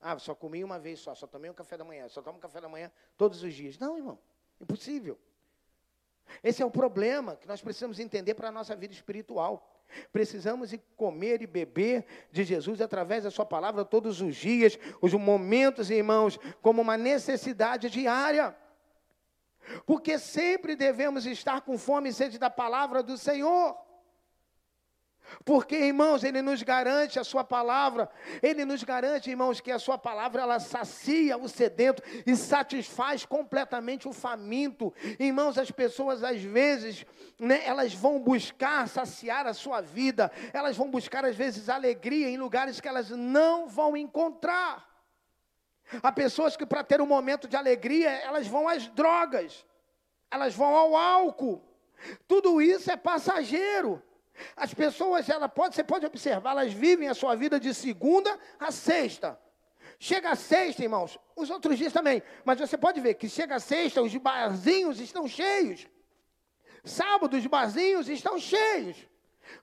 Ah, 0.00 0.18
só 0.18 0.34
comi 0.34 0.62
uma 0.62 0.78
vez 0.78 1.00
só, 1.00 1.14
só 1.14 1.26
tomei 1.26 1.50
um 1.50 1.54
café 1.54 1.76
da 1.76 1.84
manhã, 1.84 2.08
só 2.08 2.20
tomo 2.20 2.38
café 2.38 2.60
da 2.60 2.68
manhã 2.68 2.92
todos 3.16 3.42
os 3.42 3.54
dias. 3.54 3.78
Não, 3.78 3.96
irmão, 3.96 4.18
impossível. 4.60 5.18
Esse 6.42 6.62
é 6.62 6.66
o 6.66 6.70
problema 6.70 7.36
que 7.36 7.46
nós 7.46 7.62
precisamos 7.62 7.98
entender 7.98 8.34
para 8.34 8.48
a 8.48 8.52
nossa 8.52 8.74
vida 8.76 8.92
espiritual. 8.92 9.75
Precisamos 10.12 10.74
comer 10.96 11.42
e 11.42 11.46
beber 11.46 12.04
de 12.30 12.44
Jesus 12.44 12.80
através 12.80 13.24
da 13.24 13.30
Sua 13.30 13.46
palavra 13.46 13.84
todos 13.84 14.20
os 14.20 14.36
dias, 14.36 14.78
os 15.00 15.12
momentos, 15.14 15.90
irmãos, 15.90 16.38
como 16.60 16.82
uma 16.82 16.96
necessidade 16.96 17.88
diária. 17.88 18.56
Porque 19.84 20.18
sempre 20.18 20.76
devemos 20.76 21.26
estar 21.26 21.60
com 21.62 21.76
fome 21.78 22.10
e 22.10 22.12
sede 22.12 22.38
da 22.38 22.50
palavra 22.50 23.02
do 23.02 23.16
Senhor. 23.16 23.85
Porque, 25.44 25.76
irmãos, 25.76 26.24
Ele 26.24 26.42
nos 26.42 26.62
garante 26.62 27.18
a 27.18 27.24
Sua 27.24 27.44
palavra, 27.44 28.08
Ele 28.42 28.64
nos 28.64 28.82
garante, 28.82 29.30
irmãos, 29.30 29.60
que 29.60 29.70
a 29.70 29.78
Sua 29.78 29.98
palavra 29.98 30.42
ela 30.42 30.58
sacia 30.60 31.36
o 31.36 31.48
sedento 31.48 32.02
e 32.26 32.36
satisfaz 32.36 33.24
completamente 33.24 34.08
o 34.08 34.12
faminto. 34.12 34.92
Irmãos, 35.18 35.58
as 35.58 35.70
pessoas 35.70 36.22
às 36.22 36.40
vezes, 36.40 37.04
né, 37.38 37.62
elas 37.64 37.92
vão 37.92 38.18
buscar 38.20 38.88
saciar 38.88 39.46
a 39.46 39.54
sua 39.54 39.80
vida, 39.80 40.30
elas 40.52 40.76
vão 40.76 40.90
buscar 40.90 41.24
às 41.24 41.36
vezes 41.36 41.68
alegria 41.68 42.28
em 42.28 42.36
lugares 42.36 42.80
que 42.80 42.88
elas 42.88 43.10
não 43.10 43.68
vão 43.68 43.96
encontrar. 43.96 44.86
Há 46.02 46.10
pessoas 46.10 46.56
que, 46.56 46.66
para 46.66 46.82
ter 46.82 47.00
um 47.00 47.06
momento 47.06 47.46
de 47.46 47.56
alegria, 47.56 48.10
elas 48.10 48.46
vão 48.46 48.68
às 48.68 48.88
drogas, 48.88 49.64
elas 50.30 50.54
vão 50.54 50.74
ao 50.74 50.96
álcool. 50.96 51.62
Tudo 52.26 52.60
isso 52.60 52.90
é 52.90 52.96
passageiro. 52.96 54.02
As 54.56 54.72
pessoas, 54.74 55.28
ela 55.28 55.48
pode, 55.48 55.74
você 55.74 55.84
pode 55.84 56.06
observar, 56.06 56.50
elas 56.52 56.72
vivem 56.72 57.08
a 57.08 57.14
sua 57.14 57.34
vida 57.34 57.58
de 57.58 57.72
segunda 57.74 58.38
a 58.58 58.70
sexta. 58.70 59.38
Chega 59.98 60.30
a 60.30 60.36
sexta, 60.36 60.82
irmãos, 60.82 61.18
os 61.34 61.48
outros 61.50 61.78
dias 61.78 61.92
também, 61.92 62.22
mas 62.44 62.58
você 62.58 62.76
pode 62.76 63.00
ver 63.00 63.14
que 63.14 63.28
chega 63.28 63.56
a 63.56 63.60
sexta, 63.60 64.02
os 64.02 64.14
barzinhos 64.16 65.00
estão 65.00 65.26
cheios. 65.26 65.86
Sábado, 66.84 67.36
os 67.36 67.46
barzinhos 67.46 68.08
estão 68.08 68.38
cheios. 68.38 68.96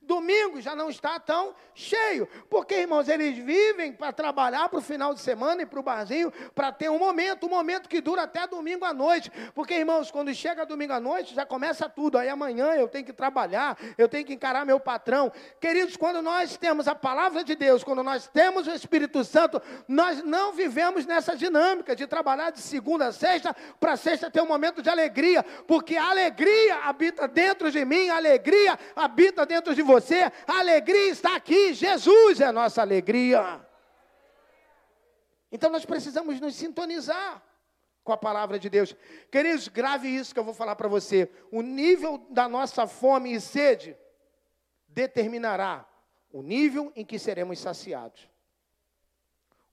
Domingo 0.02 0.62
já 0.62 0.76
não 0.76 0.90
está 0.90 1.20
tão 1.20 1.56
cheio, 1.74 2.28
porque 2.50 2.76
irmãos, 2.76 3.08
eles 3.08 3.38
vivem 3.38 3.94
para 3.94 4.12
trabalhar 4.12 4.70
para 4.70 4.80
o 4.80 4.82
final 4.82 5.14
de 5.14 5.20
semana 5.22 5.62
e 5.62 5.66
para 5.66 5.80
o 5.80 5.84
barzinho, 5.84 6.32
para 6.54 6.72
ter 6.72 6.90
um 6.90 7.00
momento, 7.00 7.46
um 7.46 7.50
momento 7.50 7.90
que 7.90 8.02
dura 8.02 8.24
até 8.24 8.48
domingo 8.48 8.86
à 8.86 8.94
noite. 8.94 9.32
Porque, 9.54 9.74
irmãos, 9.74 10.12
quando 10.12 10.34
chega 10.34 10.66
domingo 10.66 10.94
à 10.94 11.00
noite, 11.00 11.34
já 11.36 11.46
começa 11.46 11.90
tudo. 11.90 12.18
Aí 12.18 12.30
amanhã 12.30 12.74
eu 12.74 12.88
tenho 12.88 13.06
que 13.06 13.14
trabalhar, 13.14 13.78
eu 13.98 14.08
tenho 14.08 14.26
que 14.26 14.34
encarar 14.34 14.66
meu 14.66 14.80
patrão. 14.80 15.32
Queridos, 15.60 15.98
quando 15.98 16.22
nós 16.22 16.58
temos 16.58 16.88
a 16.88 16.96
palavra 16.96 17.44
de 17.44 17.56
Deus, 17.56 17.84
quando 17.84 18.04
nós 18.04 18.28
temos 18.28 18.68
o 18.68 18.72
Espírito 18.72 19.24
Santo, 19.24 19.62
nós 19.88 20.24
não 20.24 20.54
vivemos 20.54 21.06
nessa 21.06 21.36
dinâmica 21.36 21.96
de 21.96 22.08
trabalhar 22.08 22.52
de 22.52 22.60
segunda 22.60 23.08
a 23.08 23.12
sexta, 23.12 23.56
para 23.80 23.98
sexta 23.98 24.30
ter 24.30 24.42
um 24.42 24.48
momento 24.48 24.82
de 24.82 24.90
alegria, 24.90 25.44
porque 25.68 25.96
a 25.96 26.10
alegria 26.10 26.76
habita 26.84 27.28
dentro 27.28 27.72
de 27.72 27.84
mim, 27.86 28.10
a 28.10 28.18
alegria 28.18 28.78
habita 28.96 29.46
dentro 29.46 29.73
de 29.74 29.82
você, 29.82 30.32
a 30.48 30.60
alegria 30.60 31.10
está 31.10 31.36
aqui, 31.36 31.74
Jesus 31.74 32.40
é 32.40 32.46
a 32.46 32.52
nossa 32.52 32.82
alegria. 32.82 33.66
Então 35.52 35.70
nós 35.70 35.86
precisamos 35.86 36.40
nos 36.40 36.56
sintonizar 36.56 37.44
com 38.04 38.12
a 38.12 38.18
palavra 38.18 38.60
de 38.60 38.70
Deus. 38.70 38.96
Queridos, 39.32 39.68
grave 39.68 40.08
isso 40.08 40.34
que 40.34 40.40
eu 40.40 40.44
vou 40.44 40.54
falar 40.54 40.76
para 40.76 40.88
você. 40.88 41.32
O 41.52 41.62
nível 41.62 42.18
da 42.30 42.50
nossa 42.50 42.86
fome 42.88 43.34
e 43.34 43.40
sede 43.40 43.98
determinará 44.88 45.88
o 46.32 46.42
nível 46.42 46.92
em 46.96 47.06
que 47.06 47.20
seremos 47.20 47.60
saciados. 47.60 48.28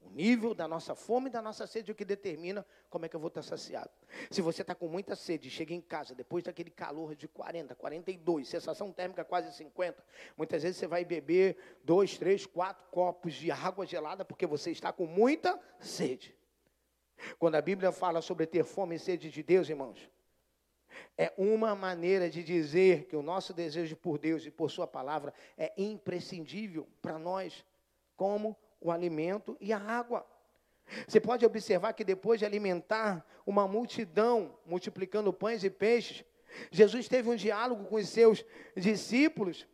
O 0.01 0.11
nível 0.11 0.55
da 0.55 0.67
nossa 0.67 0.95
fome 0.95 1.29
e 1.29 1.33
da 1.33 1.43
nossa 1.43 1.67
sede 1.67 1.91
é 1.91 1.93
o 1.93 1.95
que 1.95 2.05
determina 2.05 2.67
como 2.89 3.05
é 3.05 3.09
que 3.09 3.15
eu 3.15 3.21
vou 3.21 3.29
estar 3.29 3.43
saciado. 3.43 3.91
Se 4.31 4.41
você 4.41 4.63
está 4.63 4.75
com 4.75 4.89
muita 4.89 5.15
sede, 5.15 5.51
chega 5.51 5.75
em 5.75 5.81
casa, 5.81 6.15
depois 6.15 6.43
daquele 6.43 6.71
calor 6.71 7.15
de 7.15 7.29
40, 7.29 7.75
42, 7.75 8.49
sensação 8.49 8.91
térmica 8.93 9.25
quase 9.25 9.55
50, 9.55 10.03
muitas 10.37 10.63
vezes 10.63 10.79
você 10.79 10.87
vai 10.87 11.05
beber 11.05 11.57
dois, 11.85 12.17
três, 12.17 12.47
quatro 12.47 12.87
copos 12.91 13.35
de 13.35 13.51
água 13.51 13.87
gelada 13.87 14.25
porque 14.25 14.47
você 14.47 14.71
está 14.71 14.93
com 14.93 15.07
muita 15.07 15.61
sede. 15.79 16.35
Quando 17.39 17.57
a 17.57 17.63
Bíblia 17.63 17.93
fala 17.93 18.23
sobre 18.23 18.47
ter 18.47 18.65
fome 18.65 18.97
e 18.97 18.99
sede 18.99 19.31
de 19.31 19.43
Deus, 19.43 19.69
irmãos, 19.69 20.11
é 21.17 21.33
uma 21.37 21.75
maneira 21.75 22.29
de 22.31 22.43
dizer 22.43 23.05
que 23.05 23.15
o 23.15 23.23
nosso 23.23 23.53
desejo 23.53 23.97
por 23.97 24.19
Deus 24.19 24.45
e 24.45 24.51
por 24.51 24.71
Sua 24.71 24.87
palavra 24.87 25.33
é 25.57 25.73
imprescindível 25.77 26.89
para 27.01 27.19
nós, 27.19 27.65
como 28.17 28.57
o 28.81 28.91
alimento 28.91 29.57
e 29.61 29.73
a 29.73 29.79
água. 29.79 30.27
Você 31.07 31.21
pode 31.21 31.45
observar 31.47 31.93
que 31.93 32.03
depois 32.03 32.41
de 32.41 32.47
alimentar 32.47 33.25
uma 33.47 33.69
multidão, 33.69 34.57
multiplicando 34.67 35.33
pães 35.33 35.63
e 35.63 35.71
peixes, 35.71 36.25
Jesus 36.71 37.09
teve 37.09 37.29
um 37.29 37.37
diálogo 37.37 37.85
com 37.85 37.97
os 37.97 38.09
seus 38.09 38.45
discípulos, 38.77 39.67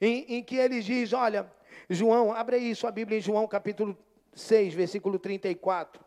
em, 0.00 0.36
em 0.36 0.42
que 0.42 0.56
ele 0.56 0.80
diz: 0.80 1.12
Olha, 1.12 1.50
João, 1.90 2.32
abre 2.32 2.56
aí 2.56 2.74
sua 2.74 2.90
Bíblia 2.90 3.18
em 3.18 3.22
João 3.22 3.48
capítulo 3.48 3.98
6, 4.34 4.74
versículo 4.74 5.18
34. 5.18 6.04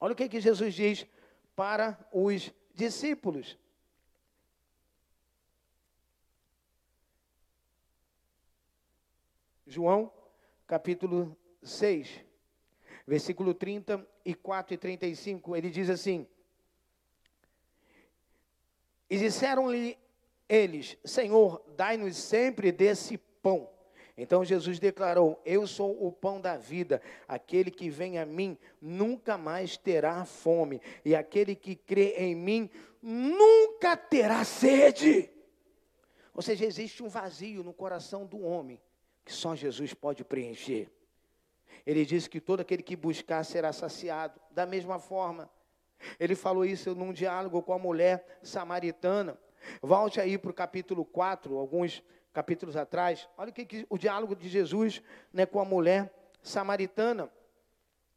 Olha 0.00 0.12
o 0.12 0.16
que, 0.16 0.28
que 0.28 0.40
Jesus 0.40 0.74
diz 0.74 1.06
para 1.54 1.98
os 2.10 2.50
discípulos. 2.74 3.58
João 9.66 10.10
capítulo 10.70 11.36
6, 11.64 12.24
versículo 13.04 13.52
34 13.54 14.72
e 14.72 14.78
35, 14.78 15.56
ele 15.56 15.68
diz 15.68 15.90
assim: 15.90 16.24
E 19.10 19.18
disseram-lhe 19.18 19.98
eles: 20.48 20.96
Senhor, 21.04 21.60
dai-nos 21.76 22.16
sempre 22.16 22.70
desse 22.70 23.18
pão. 23.18 23.68
Então 24.16 24.44
Jesus 24.44 24.78
declarou: 24.78 25.42
Eu 25.44 25.66
sou 25.66 26.06
o 26.06 26.12
pão 26.12 26.40
da 26.40 26.56
vida. 26.56 27.02
Aquele 27.26 27.72
que 27.72 27.90
vem 27.90 28.16
a 28.20 28.24
mim 28.24 28.56
nunca 28.80 29.36
mais 29.36 29.76
terá 29.76 30.24
fome, 30.24 30.80
e 31.04 31.16
aquele 31.16 31.56
que 31.56 31.74
crê 31.74 32.14
em 32.16 32.36
mim 32.36 32.70
nunca 33.02 33.96
terá 33.96 34.44
sede. 34.44 35.28
Ou 36.32 36.40
seja, 36.40 36.64
existe 36.64 37.02
um 37.02 37.08
vazio 37.08 37.64
no 37.64 37.72
coração 37.72 38.24
do 38.24 38.40
homem 38.40 38.80
só 39.32 39.54
Jesus 39.54 39.94
pode 39.94 40.24
preencher. 40.24 40.90
Ele 41.86 42.04
disse 42.04 42.28
que 42.28 42.40
todo 42.40 42.60
aquele 42.60 42.82
que 42.82 42.96
buscar 42.96 43.44
será 43.44 43.72
saciado. 43.72 44.40
Da 44.50 44.66
mesma 44.66 44.98
forma, 44.98 45.50
ele 46.18 46.34
falou 46.34 46.64
isso 46.64 46.94
num 46.94 47.12
diálogo 47.12 47.62
com 47.62 47.72
a 47.72 47.78
mulher 47.78 48.38
samaritana. 48.42 49.38
Volte 49.82 50.20
aí 50.20 50.38
para 50.38 50.50
o 50.50 50.54
capítulo 50.54 51.04
4, 51.04 51.56
alguns 51.56 52.02
capítulos 52.32 52.76
atrás. 52.76 53.28
Olha 53.36 53.50
o 53.50 53.52
que, 53.52 53.64
que 53.64 53.86
o 53.88 53.98
diálogo 53.98 54.34
de 54.34 54.48
Jesus 54.48 55.02
né, 55.32 55.46
com 55.46 55.60
a 55.60 55.64
mulher 55.64 56.12
samaritana. 56.42 57.30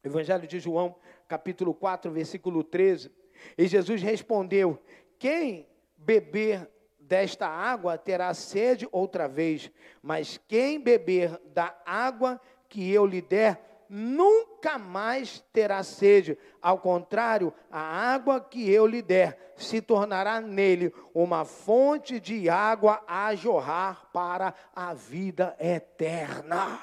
Evangelho 0.03 0.47
de 0.47 0.59
João, 0.59 0.95
capítulo 1.27 1.73
4, 1.73 2.11
versículo 2.11 2.63
13. 2.63 3.11
E 3.57 3.67
Jesus 3.67 4.01
respondeu: 4.01 4.81
Quem 5.17 5.67
beber 5.97 6.69
desta 7.07 7.47
água 7.47 7.97
terá 7.97 8.33
sede 8.33 8.87
outra 8.91 9.27
vez, 9.27 9.71
mas 10.01 10.39
quem 10.47 10.79
beber 10.79 11.39
da 11.53 11.75
água 11.85 12.39
que 12.69 12.91
eu 12.91 13.05
lhe 13.05 13.21
der, 13.21 13.85
nunca 13.87 14.77
mais 14.79 15.39
terá 15.53 15.83
sede. 15.83 16.37
Ao 16.61 16.79
contrário, 16.79 17.53
a 17.69 17.79
água 17.79 18.41
que 18.41 18.69
eu 18.69 18.87
lhe 18.87 19.01
der 19.01 19.53
se 19.55 19.81
tornará 19.81 20.41
nele 20.41 20.93
uma 21.13 21.45
fonte 21.45 22.19
de 22.19 22.49
água 22.49 23.03
a 23.07 23.35
jorrar 23.35 24.09
para 24.11 24.53
a 24.75 24.93
vida 24.93 25.55
eterna. 25.59 26.79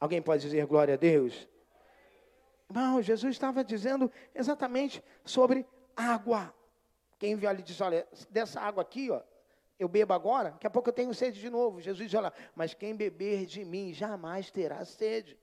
Alguém 0.00 0.22
pode 0.22 0.42
dizer 0.42 0.66
glória 0.66 0.94
a 0.94 0.96
Deus? 0.96 1.48
Não, 2.72 3.02
Jesus 3.02 3.34
estava 3.34 3.62
dizendo 3.62 4.10
exatamente 4.34 5.04
sobre 5.24 5.66
água. 5.94 6.54
Quem 7.18 7.36
viu 7.36 7.48
ali 7.48 7.62
disse: 7.62 7.82
olha, 7.82 8.08
dessa 8.30 8.60
água 8.60 8.82
aqui, 8.82 9.10
ó, 9.10 9.20
Eu 9.82 9.88
bebo 9.88 10.12
agora, 10.12 10.52
daqui 10.52 10.64
a 10.64 10.70
pouco 10.70 10.90
eu 10.90 10.92
tenho 10.92 11.12
sede 11.12 11.40
de 11.40 11.50
novo. 11.50 11.80
Jesus 11.80 12.08
diz: 12.08 12.16
Olha, 12.16 12.32
mas 12.54 12.72
quem 12.72 12.94
beber 12.94 13.46
de 13.46 13.64
mim 13.64 13.92
jamais 13.92 14.48
terá 14.48 14.84
sede. 14.84 15.36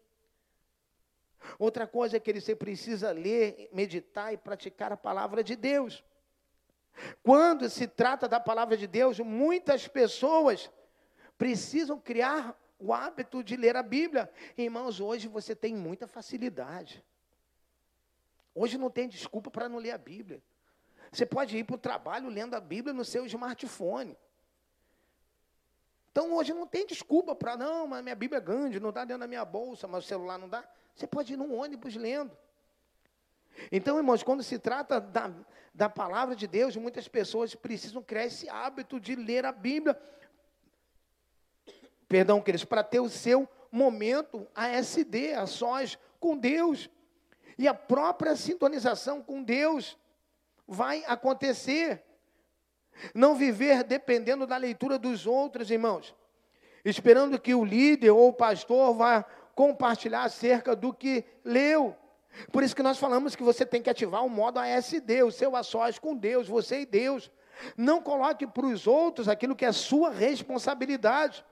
Outra 1.58 1.86
coisa 1.86 2.16
é 2.16 2.20
que 2.22 2.40
você 2.40 2.56
precisa 2.56 3.12
ler, 3.12 3.70
meditar 3.74 4.34
e 4.34 4.38
praticar 4.38 4.94
a 4.94 4.98
palavra 4.98 5.44
de 5.44 5.58
Deus. 5.58 6.02
Quando 7.22 7.70
se 7.70 7.86
trata 7.86 8.30
da 8.30 8.40
palavra 8.40 8.78
de 8.78 8.88
Deus, 8.88 9.20
muitas 9.20 9.90
pessoas 9.90 10.72
precisam 11.38 12.00
criar 12.00 12.58
o 12.80 12.94
hábito 12.94 13.44
de 13.44 13.58
ler 13.58 13.76
a 13.76 13.84
Bíblia. 13.84 14.32
Irmãos, 14.58 15.02
hoje 15.02 15.28
você 15.28 15.54
tem 15.54 15.76
muita 15.76 16.08
facilidade. 16.08 17.04
Hoje 18.56 18.78
não 18.78 18.90
tem 18.90 19.10
desculpa 19.10 19.52
para 19.52 19.68
não 19.68 19.80
ler 19.80 19.92
a 19.92 19.98
Bíblia. 19.98 20.42
Você 21.12 21.26
pode 21.26 21.58
ir 21.58 21.66
para 21.66 21.76
o 21.76 21.80
trabalho 21.80 22.30
lendo 22.30 22.54
a 22.54 22.62
Bíblia 22.62 22.94
no 22.94 23.04
seu 23.04 23.26
smartphone. 23.26 24.18
Então 26.12 26.34
hoje 26.34 26.54
não 26.54 26.66
tem 26.66 26.86
desculpa 26.86 27.36
para, 27.36 27.56
não, 27.56 27.88
mas 27.88 28.04
minha 28.04 28.16
Bíblia 28.16 28.40
é 28.40 28.42
grande, 28.42 28.80
não 28.80 28.90
está 28.90 29.06
dentro 29.06 29.22
da 29.22 29.28
minha 29.28 29.46
bolsa, 29.46 29.88
mas 29.88 30.04
o 30.04 30.08
celular 30.08 30.38
não 30.38 30.50
dá. 30.50 30.64
Você 30.96 31.08
pode 31.08 31.34
ir 31.34 31.38
num 31.38 31.58
ônibus 31.58 31.96
lendo. 31.96 32.36
Então, 33.72 33.98
irmãos, 33.98 34.24
quando 34.24 34.42
se 34.42 34.58
trata 34.58 35.00
da, 35.00 35.32
da 35.74 35.90
palavra 35.90 36.36
de 36.36 36.48
Deus, 36.48 36.76
muitas 36.76 37.08
pessoas 37.08 37.56
precisam 37.56 38.02
criar 38.02 38.26
esse 38.26 38.50
hábito 38.50 39.00
de 39.00 39.16
ler 39.16 39.46
a 39.46 39.52
Bíblia. 39.52 40.00
Perdão, 42.08 42.42
queridos, 42.42 42.66
para 42.66 42.84
ter 42.84 43.00
o 43.00 43.10
seu 43.10 43.48
momento 43.72 44.48
ASD, 44.56 45.34
a 45.34 45.46
sós 45.46 45.98
com 46.20 46.38
Deus. 46.38 46.90
E 47.58 47.68
a 47.68 47.74
própria 47.74 48.36
sintonização 48.36 49.22
com 49.22 49.44
Deus 49.44 49.98
vai 50.68 51.04
acontecer. 51.06 52.04
Não 53.14 53.36
viver 53.36 53.84
dependendo 53.84 54.46
da 54.46 54.58
leitura 54.58 54.98
dos 54.98 55.26
outros, 55.26 55.72
irmãos. 55.72 56.16
Esperando 56.84 57.40
que 57.40 57.54
o 57.54 57.66
líder 57.66 58.12
ou 58.12 58.30
o 58.30 58.34
pastor 58.34 58.94
vá 58.94 59.26
compartilhar 59.56 60.24
acerca 60.24 60.76
do 60.76 60.94
que 60.94 61.24
leu. 61.44 61.96
Por 62.52 62.64
isso 62.64 62.76
que 62.76 62.84
nós 62.84 62.98
falamos 62.98 63.36
que 63.36 63.44
você 63.44 63.66
tem 63.66 63.82
que 63.82 63.90
ativar 63.90 64.24
o 64.26 64.30
modo 64.30 64.60
ASD, 64.60 65.24
o 65.24 65.32
seu 65.32 65.56
a 65.56 65.64
sós 65.64 66.00
com 66.00 66.16
Deus, 66.16 66.48
você 66.48 66.82
e 66.82 66.86
Deus. 66.86 67.30
Não 67.76 68.02
coloque 68.02 68.48
para 68.48 68.66
os 68.66 68.88
outros 68.88 69.28
aquilo 69.28 69.56
que 69.56 69.66
é 69.66 69.72
sua 69.72 70.10
responsabilidade. 70.10 71.44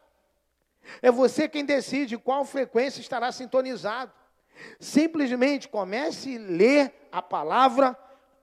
É 1.02 1.12
você 1.12 1.50
quem 1.50 1.66
decide 1.66 2.18
qual 2.18 2.46
frequência 2.46 3.02
estará 3.02 3.32
sintonizado. 3.32 4.12
Simplesmente 4.80 5.68
comece 5.68 6.38
a 6.38 6.40
ler 6.40 6.94
a 7.12 7.22
palavra 7.22 7.98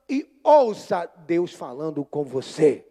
e 0.08 0.28
ouça 0.42 1.10
Deus 1.26 1.52
falando 1.52 2.04
com 2.04 2.22
você. 2.22 2.86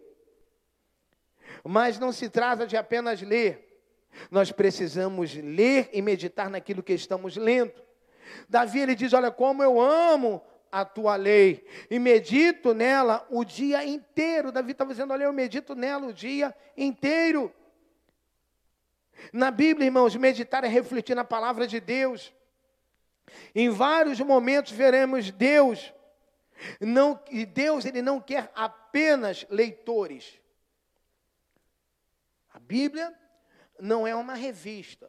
Mas 1.64 1.98
não 1.98 2.12
se 2.12 2.28
trata 2.28 2.66
de 2.66 2.76
apenas 2.76 3.22
ler. 3.22 3.82
Nós 4.30 4.52
precisamos 4.52 5.34
ler 5.34 5.88
e 5.92 6.00
meditar 6.00 6.48
naquilo 6.50 6.82
que 6.82 6.92
estamos 6.92 7.36
lendo. 7.36 7.72
Davi 8.48 8.80
ele 8.80 8.94
diz: 8.94 9.12
Olha, 9.12 9.30
como 9.30 9.62
eu 9.62 9.80
amo 9.80 10.42
a 10.70 10.84
tua 10.84 11.16
lei 11.16 11.66
e 11.90 11.98
medito 11.98 12.74
nela 12.74 13.26
o 13.30 13.44
dia 13.44 13.84
inteiro. 13.84 14.52
Davi 14.52 14.72
estava 14.72 14.90
dizendo: 14.90 15.12
Olha, 15.12 15.24
eu 15.24 15.32
medito 15.32 15.74
nela 15.74 16.06
o 16.06 16.12
dia 16.12 16.54
inteiro. 16.76 17.52
Na 19.32 19.50
Bíblia, 19.50 19.86
irmãos, 19.86 20.14
meditar 20.16 20.64
é 20.64 20.68
refletir 20.68 21.14
na 21.14 21.24
palavra 21.24 21.66
de 21.66 21.80
Deus. 21.80 22.32
Em 23.54 23.70
vários 23.70 24.20
momentos 24.20 24.72
veremos 24.72 25.30
Deus 25.30 25.92
não, 26.80 27.20
e 27.30 27.44
Deus 27.44 27.84
ele 27.84 28.02
não 28.02 28.20
quer 28.20 28.50
apenas 28.54 29.46
leitores. 29.50 30.40
Bíblia 32.74 33.14
não 33.78 34.04
é 34.04 34.16
uma 34.16 34.34
revista. 34.34 35.08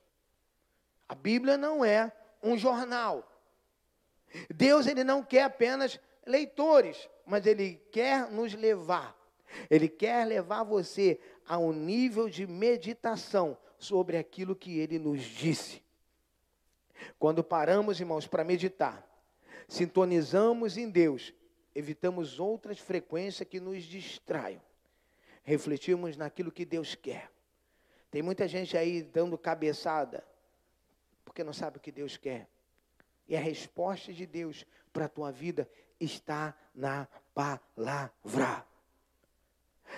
A 1.10 1.16
Bíblia 1.16 1.58
não 1.58 1.84
é 1.84 2.12
um 2.44 2.56
jornal. 2.56 3.28
Deus 4.54 4.86
ele 4.86 5.04
não 5.04 5.24
quer 5.24 5.46
apenas 5.46 6.00
leitores, 6.28 7.10
mas 7.26 7.48
ele 7.48 7.82
quer 7.92 8.30
nos 8.30 8.54
levar. 8.54 9.18
Ele 9.68 9.90
quer 9.90 10.28
levar 10.28 10.62
você 10.62 11.20
a 11.48 11.58
um 11.58 11.74
nível 11.74 12.30
de 12.30 12.46
meditação 12.46 13.58
sobre 13.80 14.16
aquilo 14.16 14.56
que 14.56 14.78
ele 14.78 15.00
nos 15.00 15.24
disse. 15.24 15.82
Quando 17.18 17.44
paramos, 17.44 18.00
irmãos, 18.00 18.28
para 18.28 18.44
meditar, 18.44 19.04
sintonizamos 19.68 20.78
em 20.78 20.88
Deus, 20.88 21.34
evitamos 21.74 22.40
outras 22.40 22.78
frequências 22.78 23.50
que 23.50 23.60
nos 23.60 23.82
distraiam. 23.86 24.62
Refletimos 25.44 26.16
naquilo 26.16 26.52
que 26.52 26.64
Deus 26.64 26.94
quer. 26.94 27.34
Tem 28.16 28.22
muita 28.22 28.48
gente 28.48 28.78
aí 28.78 29.04
dando 29.04 29.38
cabeçada 29.38 30.26
porque 31.26 31.44
não 31.44 31.52
sabe 31.52 31.76
o 31.76 31.82
que 31.82 31.92
Deus 31.92 32.16
quer. 32.16 32.48
E 33.28 33.36
a 33.36 33.40
resposta 33.42 34.14
de 34.14 34.26
Deus 34.26 34.66
para 34.94 35.04
a 35.04 35.10
tua 35.10 35.34
vida 35.34 35.70
está 36.00 36.58
na 36.74 37.10
palavra. 37.34 38.66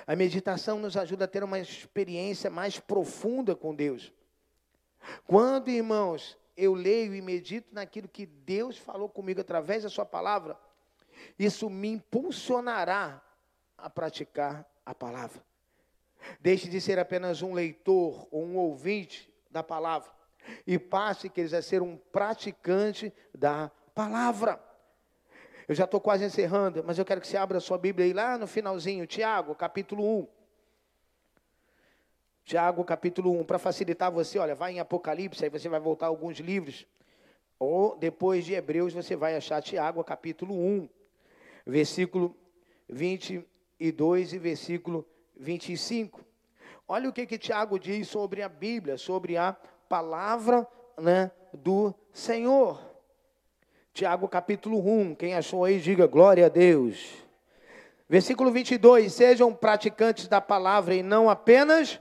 A 0.07 0.15
meditação 0.15 0.79
nos 0.79 0.97
ajuda 0.97 1.25
a 1.25 1.27
ter 1.27 1.43
uma 1.43 1.59
experiência 1.59 2.49
mais 2.49 2.79
profunda 2.79 3.55
com 3.55 3.75
Deus. 3.75 4.11
Quando, 5.27 5.69
irmãos, 5.69 6.39
eu 6.57 6.73
leio 6.73 7.13
e 7.13 7.21
medito 7.21 7.71
naquilo 7.71 8.07
que 8.07 8.25
Deus 8.25 8.79
falou 8.79 9.07
comigo 9.07 9.41
através 9.41 9.83
da 9.83 9.89
Sua 9.89 10.07
palavra, 10.07 10.59
isso 11.37 11.69
me 11.69 11.89
impulsionará 11.89 13.21
a 13.77 13.87
praticar 13.91 14.67
a 14.83 14.95
palavra. 14.95 15.46
Deixe 16.39 16.69
de 16.69 16.79
ser 16.81 16.99
apenas 16.99 17.41
um 17.41 17.53
leitor 17.53 18.27
ou 18.31 18.43
um 18.43 18.57
ouvinte 18.57 19.33
da 19.49 19.63
palavra 19.63 20.17
e 20.65 20.77
passe, 20.77 21.29
queridos, 21.29 21.53
a 21.53 21.61
ser 21.61 21.81
um 21.81 21.97
praticante 21.97 23.13
da 23.33 23.71
palavra. 23.93 24.61
Eu 25.67 25.75
já 25.75 25.83
estou 25.83 25.99
quase 25.99 26.23
encerrando, 26.23 26.83
mas 26.85 26.97
eu 26.97 27.03
quero 27.03 27.19
que 27.19 27.27
você 27.27 27.35
abra 27.35 27.57
a 27.57 27.61
sua 27.61 27.77
Bíblia 27.77 28.05
aí 28.05 28.13
lá 28.13 28.37
no 28.37 28.47
finalzinho, 28.47 29.05
Tiago, 29.05 29.53
capítulo 29.53 30.21
1. 30.21 30.27
Tiago, 32.45 32.83
capítulo 32.85 33.37
1, 33.41 33.43
para 33.43 33.59
facilitar 33.59 34.09
você, 34.09 34.39
olha, 34.39 34.55
vai 34.55 34.71
em 34.71 34.79
Apocalipse, 34.79 35.43
aí 35.43 35.49
você 35.49 35.67
vai 35.67 35.81
voltar 35.81 36.07
alguns 36.07 36.37
livros. 36.37 36.87
Ou 37.59 37.97
depois 37.97 38.45
de 38.45 38.53
Hebreus, 38.53 38.93
você 38.93 39.15
vai 39.15 39.35
achar 39.35 39.61
Tiago, 39.61 40.01
capítulo 40.03 40.55
1, 40.55 40.87
versículo 41.65 42.33
22 42.87 44.31
e 44.31 44.39
versículo 44.39 45.05
25. 45.39 46.25
Olha 46.87 47.09
o 47.09 47.13
que, 47.13 47.25
que 47.25 47.37
Tiago 47.37 47.77
diz 47.77 48.07
sobre 48.07 48.41
a 48.41 48.49
Bíblia, 48.49 48.97
sobre 48.97 49.35
a 49.35 49.55
palavra 49.89 50.67
né, 50.97 51.31
do 51.53 51.93
Senhor. 52.13 52.79
Tiago 53.93 54.27
capítulo 54.27 54.79
1, 54.79 55.15
quem 55.15 55.33
achou 55.33 55.65
aí, 55.65 55.79
diga 55.79 56.07
glória 56.07 56.45
a 56.45 56.49
Deus. 56.49 57.13
Versículo 58.07 58.51
22: 58.51 59.11
Sejam 59.11 59.53
praticantes 59.53 60.27
da 60.27 60.39
palavra 60.39 60.95
e 60.95 61.03
não 61.03 61.29
apenas 61.29 61.99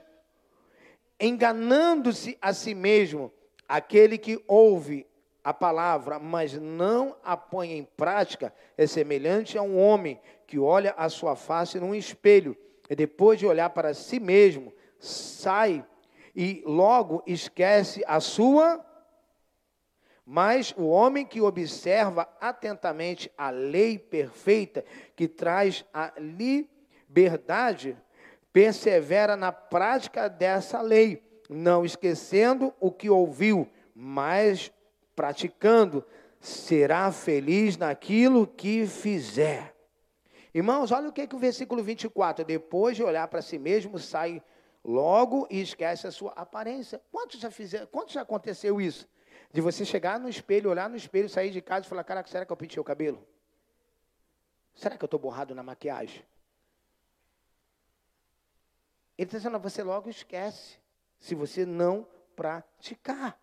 enganando-se 1.19 2.37
a 2.41 2.53
si 2.53 2.73
mesmo. 2.73 3.31
Aquele 3.67 4.17
que 4.17 4.41
ouve 4.47 5.05
a 5.43 5.53
palavra, 5.53 6.19
mas 6.19 6.53
não 6.53 7.17
a 7.23 7.35
põe 7.35 7.73
em 7.73 7.83
prática, 7.83 8.53
é 8.77 8.87
semelhante 8.87 9.57
a 9.57 9.61
um 9.61 9.77
homem 9.77 10.19
que 10.45 10.57
olha 10.57 10.93
a 10.97 11.09
sua 11.09 11.35
face 11.35 11.77
num 11.79 11.93
espelho 11.93 12.55
depois 12.95 13.39
de 13.39 13.45
olhar 13.45 13.69
para 13.71 13.93
si 13.93 14.19
mesmo, 14.19 14.73
sai 14.99 15.85
e 16.35 16.61
logo 16.65 17.23
esquece 17.25 18.03
a 18.07 18.19
sua. 18.19 18.83
Mas 20.25 20.73
o 20.77 20.87
homem 20.87 21.25
que 21.25 21.39
observa 21.39 22.27
atentamente 22.39 23.31
a 23.37 23.49
lei 23.49 23.97
perfeita, 23.97 24.83
que 25.15 25.27
traz 25.27 25.85
a 25.93 26.11
liberdade, 26.17 27.97
persevera 28.51 29.37
na 29.37 29.51
prática 29.51 30.27
dessa 30.27 30.81
lei, 30.81 31.23
não 31.49 31.85
esquecendo 31.85 32.73
o 32.79 32.91
que 32.91 33.09
ouviu, 33.09 33.69
mas 33.95 34.71
praticando, 35.15 36.05
será 36.39 37.11
feliz 37.11 37.77
naquilo 37.77 38.45
que 38.45 38.85
fizer. 38.85 39.76
Irmãos, 40.57 40.91
olha 40.91 41.09
o 41.09 41.13
que, 41.13 41.27
que 41.27 41.35
o 41.35 41.37
versículo 41.37 41.83
24, 41.83 42.43
depois 42.43 42.97
de 42.97 43.03
olhar 43.03 43.27
para 43.27 43.43
si 43.43 43.59
mesmo, 43.59 43.99
sai 43.99 44.41
logo 44.83 45.47
e 45.51 45.61
esquece 45.61 46.07
a 46.07 46.11
sua 46.11 46.31
aparência. 46.31 46.99
Quantos 47.11 47.39
já 47.39 47.51
fizeram, 47.51 47.85
quanto 47.85 48.11
já 48.11 48.23
aconteceu 48.23 48.81
isso? 48.81 49.07
De 49.53 49.61
você 49.61 49.85
chegar 49.85 50.19
no 50.19 50.27
espelho, 50.27 50.71
olhar 50.71 50.89
no 50.89 50.95
espelho, 50.95 51.29
sair 51.29 51.51
de 51.51 51.61
casa 51.61 51.85
e 51.85 51.89
falar, 51.89 52.03
caraca, 52.03 52.27
será 52.27 52.43
que 52.43 52.51
eu 52.51 52.57
pintei 52.57 52.79
o 52.79 52.83
cabelo? 52.83 53.23
Será 54.73 54.97
que 54.97 55.03
eu 55.03 55.05
estou 55.05 55.19
borrado 55.19 55.53
na 55.53 55.61
maquiagem? 55.61 56.25
Ele 59.15 59.27
está 59.27 59.37
dizendo, 59.37 59.59
você 59.59 59.83
logo 59.83 60.09
esquece, 60.09 60.79
se 61.19 61.35
você 61.35 61.67
não 61.67 62.07
praticar. 62.35 63.39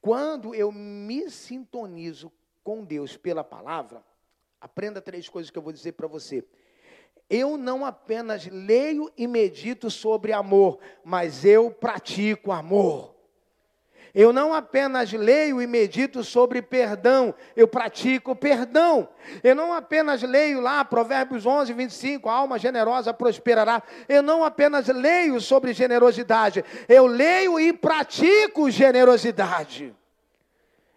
Quando 0.00 0.54
eu 0.54 0.70
me 0.70 1.28
sintonizo 1.28 2.30
com 2.62 2.84
Deus 2.84 3.16
pela 3.16 3.42
palavra, 3.42 4.04
aprenda 4.62 5.02
três 5.02 5.28
coisas 5.28 5.50
que 5.50 5.58
eu 5.58 5.62
vou 5.62 5.72
dizer 5.72 5.92
para 5.92 6.06
você 6.06 6.42
eu 7.32 7.56
não 7.56 7.82
apenas 7.82 8.46
leio 8.46 9.10
e 9.16 9.26
medito 9.26 9.90
sobre 9.90 10.34
amor, 10.34 10.78
mas 11.02 11.46
eu 11.46 11.70
pratico 11.70 12.52
amor. 12.52 13.10
Eu 14.14 14.30
não 14.30 14.52
apenas 14.52 15.10
leio 15.10 15.62
e 15.62 15.66
medito 15.66 16.22
sobre 16.22 16.60
perdão, 16.60 17.34
eu 17.56 17.66
pratico 17.66 18.36
perdão. 18.36 19.08
Eu 19.42 19.54
não 19.54 19.72
apenas 19.72 20.20
leio 20.20 20.60
lá 20.60 20.84
Provérbios 20.84 21.46
11, 21.46 21.72
25, 21.72 22.28
a 22.28 22.34
alma 22.34 22.58
generosa 22.58 23.14
prosperará. 23.14 23.82
Eu 24.06 24.22
não 24.22 24.44
apenas 24.44 24.88
leio 24.88 25.40
sobre 25.40 25.72
generosidade, 25.72 26.62
eu 26.86 27.06
leio 27.06 27.58
e 27.58 27.72
pratico 27.72 28.70
generosidade. 28.70 29.94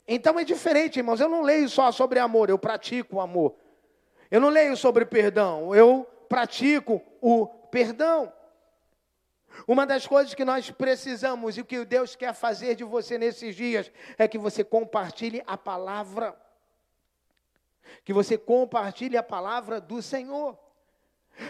Então 0.07 0.39
é 0.39 0.43
diferente, 0.43 0.97
irmãos. 0.97 1.19
Eu 1.19 1.29
não 1.29 1.41
leio 1.41 1.67
só 1.67 1.91
sobre 1.91 2.19
amor, 2.19 2.49
eu 2.49 2.59
pratico 2.59 3.17
o 3.17 3.21
amor. 3.21 3.55
Eu 4.29 4.39
não 4.39 4.49
leio 4.49 4.75
sobre 4.75 5.05
perdão, 5.05 5.73
eu 5.73 6.07
pratico 6.27 7.01
o 7.21 7.47
perdão. 7.47 8.31
Uma 9.67 9.85
das 9.85 10.05
coisas 10.05 10.33
que 10.33 10.43
nós 10.43 10.69
precisamos 10.69 11.57
e 11.57 11.61
o 11.61 11.65
que 11.65 11.85
Deus 11.85 12.15
quer 12.15 12.33
fazer 12.33 12.75
de 12.75 12.83
você 12.83 13.17
nesses 13.17 13.55
dias 13.55 13.91
é 14.17 14.27
que 14.27 14.37
você 14.37 14.63
compartilhe 14.63 15.41
a 15.47 15.57
palavra. 15.57 16.35
Que 18.03 18.11
você 18.11 18.37
compartilhe 18.37 19.15
a 19.15 19.23
palavra 19.23 19.79
do 19.79 20.01
Senhor. 20.01 20.57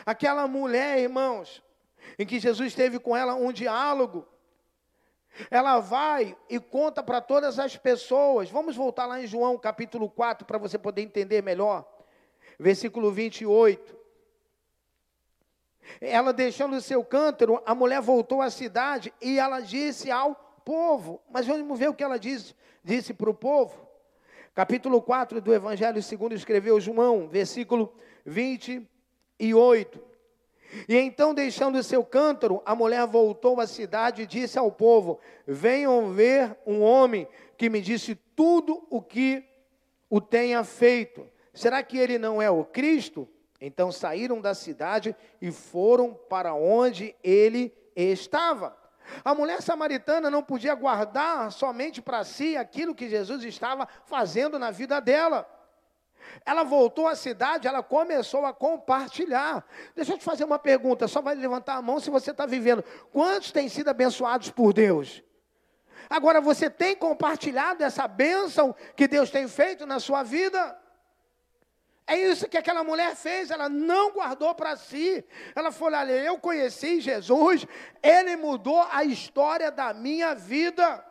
Aquela 0.06 0.48
mulher, 0.48 1.00
irmãos, 1.00 1.64
em 2.18 2.26
que 2.26 2.40
Jesus 2.40 2.74
teve 2.76 3.00
com 3.00 3.16
ela 3.16 3.36
um 3.36 3.52
diálogo, 3.52 4.28
ela 5.50 5.80
vai 5.80 6.36
e 6.50 6.60
conta 6.60 7.04
para 7.04 7.22
todas 7.22 7.60
as 7.60 7.76
pessoas. 7.76 8.50
Vamos 8.50 8.76
voltar 8.76 9.06
lá 9.06 9.22
em 9.22 9.28
João 9.28 9.58
capítulo 9.58 10.10
4 10.10 10.46
para 10.46 10.58
você 10.58 10.78
poder 10.78 11.02
entender 11.02 11.42
melhor. 11.42 11.86
Versículo 12.60 13.12
28. 13.12 13.96
Ela 16.02 16.34
deixando 16.34 16.76
o 16.76 16.82
seu 16.82 17.04
cântaro, 17.04 17.62
a 17.66 17.76
mulher 17.76 18.02
voltou 18.02 18.42
à 18.42 18.50
cidade 18.50 19.14
e 19.22 19.38
ela 19.38 19.60
disse 19.60 20.10
ao 20.10 20.36
povo. 20.64 21.22
Mas 21.30 21.46
vamos 21.46 21.78
ver 21.78 21.90
o 21.90 21.94
que 21.94 22.04
ela 22.04 22.18
disse, 22.18 22.56
disse 22.84 23.14
para 23.14 23.30
o 23.30 23.34
povo. 23.34 23.86
Capítulo 24.54 25.02
4 25.02 25.42
do 25.42 25.54
Evangelho 25.54 26.02
segundo 26.02 26.34
escreveu 26.34 26.80
João, 26.80 27.28
versículo 27.28 27.94
28. 28.26 30.15
E 30.88 30.98
então, 30.98 31.34
deixando 31.34 31.82
seu 31.84 32.04
cântaro, 32.04 32.62
a 32.66 32.76
mulher 32.76 33.06
voltou 33.08 33.60
à 33.60 33.68
cidade 33.68 34.22
e 34.24 34.28
disse 34.28 34.58
ao 34.58 34.72
povo: 34.72 35.20
Venham 35.48 36.12
ver 36.14 36.58
um 36.66 36.82
homem 36.82 37.28
que 37.58 37.70
me 37.70 37.82
disse 37.82 38.16
tudo 38.36 38.86
o 38.90 39.02
que 39.02 39.44
o 40.10 40.20
tenha 40.20 40.64
feito. 40.64 41.28
Será 41.54 41.82
que 41.82 41.98
ele 41.98 42.18
não 42.18 42.42
é 42.42 42.50
o 42.50 42.64
Cristo? 42.64 43.28
Então 43.60 43.92
saíram 43.92 44.42
da 44.42 44.54
cidade 44.54 45.16
e 45.42 45.52
foram 45.52 46.14
para 46.14 46.54
onde 46.54 47.16
ele 47.24 47.74
estava. 47.96 48.76
A 49.24 49.34
mulher 49.34 49.62
samaritana 49.62 50.30
não 50.30 50.44
podia 50.44 50.76
guardar 50.76 51.52
somente 51.52 52.02
para 52.02 52.24
si 52.24 52.58
aquilo 52.58 52.96
que 52.96 53.10
Jesus 53.10 53.44
estava 53.44 53.88
fazendo 54.06 54.60
na 54.60 54.72
vida 54.72 55.00
dela. 55.00 55.48
Ela 56.46 56.64
voltou 56.64 57.08
à 57.08 57.16
cidade, 57.16 57.68
ela 57.68 57.84
começou 57.84 58.46
a 58.46 58.54
compartilhar. 58.54 59.64
Deixa 59.96 60.14
eu 60.14 60.18
te 60.18 60.24
fazer 60.24 60.44
uma 60.44 60.58
pergunta, 60.58 61.08
só 61.08 61.22
vai 61.22 61.36
levantar 61.36 61.76
a 61.76 61.82
mão 61.82 62.00
se 62.00 62.10
você 62.10 62.32
está 62.32 62.46
vivendo. 62.46 62.84
Quantos 63.12 63.52
têm 63.52 63.70
sido 63.70 63.90
abençoados 63.90 64.50
por 64.50 64.74
Deus? 64.74 65.24
Agora, 66.10 66.42
você 66.42 66.70
tem 66.70 66.96
compartilhado 66.96 67.84
essa 67.84 68.08
bênção 68.08 68.76
que 68.96 69.08
Deus 69.08 69.30
tem 69.30 69.48
feito 69.48 69.86
na 69.86 70.00
sua 70.00 70.24
vida? 70.24 70.78
É 72.08 72.16
isso 72.16 72.48
que 72.48 72.58
aquela 72.58 72.84
mulher 72.84 73.16
fez, 73.16 73.50
ela 73.50 73.68
não 73.68 74.12
guardou 74.12 74.54
para 74.54 74.76
si. 74.76 75.26
Ela 75.56 75.72
falou: 75.72 76.00
Olha, 76.00 76.12
eu 76.12 76.38
conheci 76.38 77.02
Jesus, 77.02 77.66
ele 78.04 78.36
mudou 78.36 78.88
a 78.92 79.04
história 79.04 79.72
da 79.72 79.94
minha 79.94 80.36
vida. 80.36 81.04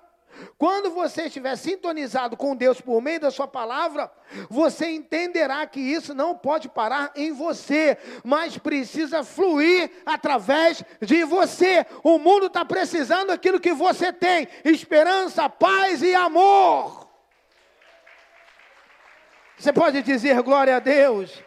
Quando 0.59 0.91
você 0.91 1.23
estiver 1.23 1.57
sintonizado 1.57 2.37
com 2.37 2.57
Deus 2.57 2.81
por 2.81 3.01
meio 3.01 3.21
da 3.21 3.31
sua 3.31 3.47
palavra, 3.47 4.11
você 4.49 4.91
entenderá 4.91 5.67
que 5.67 5.81
isso 5.81 6.15
não 6.15 6.37
pode 6.37 6.69
parar 6.69 7.13
em 7.15 7.33
você, 7.33 7.99
mas 8.23 8.59
precisa 8.59 9.23
fluir 9.23 9.91
através 10.05 10.83
de 11.01 11.25
você. 11.25 11.87
O 12.03 12.19
mundo 12.19 12.47
está 12.47 12.65
precisando 12.65 13.29
daquilo 13.29 13.61
que 13.61 13.73
você 13.73 14.13
tem: 14.13 14.49
esperança, 14.65 15.49
paz 15.49 16.03
e 16.03 16.15
amor. 16.15 17.09
Você 19.57 19.73
pode 19.73 20.03
dizer 20.03 20.43
glória 20.43 20.77
a 20.77 20.81
Deus? 20.81 21.43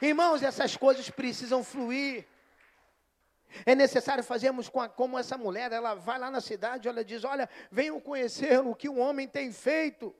Irmãos, 0.00 0.42
essas 0.42 0.76
coisas 0.76 1.10
precisam 1.10 1.64
fluir. 1.64 2.24
É 3.64 3.74
necessário 3.74 4.22
fazermos 4.22 4.70
como 4.96 5.18
essa 5.18 5.36
mulher, 5.38 5.72
ela 5.72 5.94
vai 5.94 6.18
lá 6.18 6.30
na 6.30 6.40
cidade, 6.40 6.88
ela 6.88 7.04
diz: 7.04 7.24
Olha, 7.24 7.48
venham 7.70 8.00
conhecer 8.00 8.60
o 8.60 8.74
que 8.74 8.88
o 8.88 8.98
homem 8.98 9.26
tem 9.26 9.52
feito. 9.52 10.14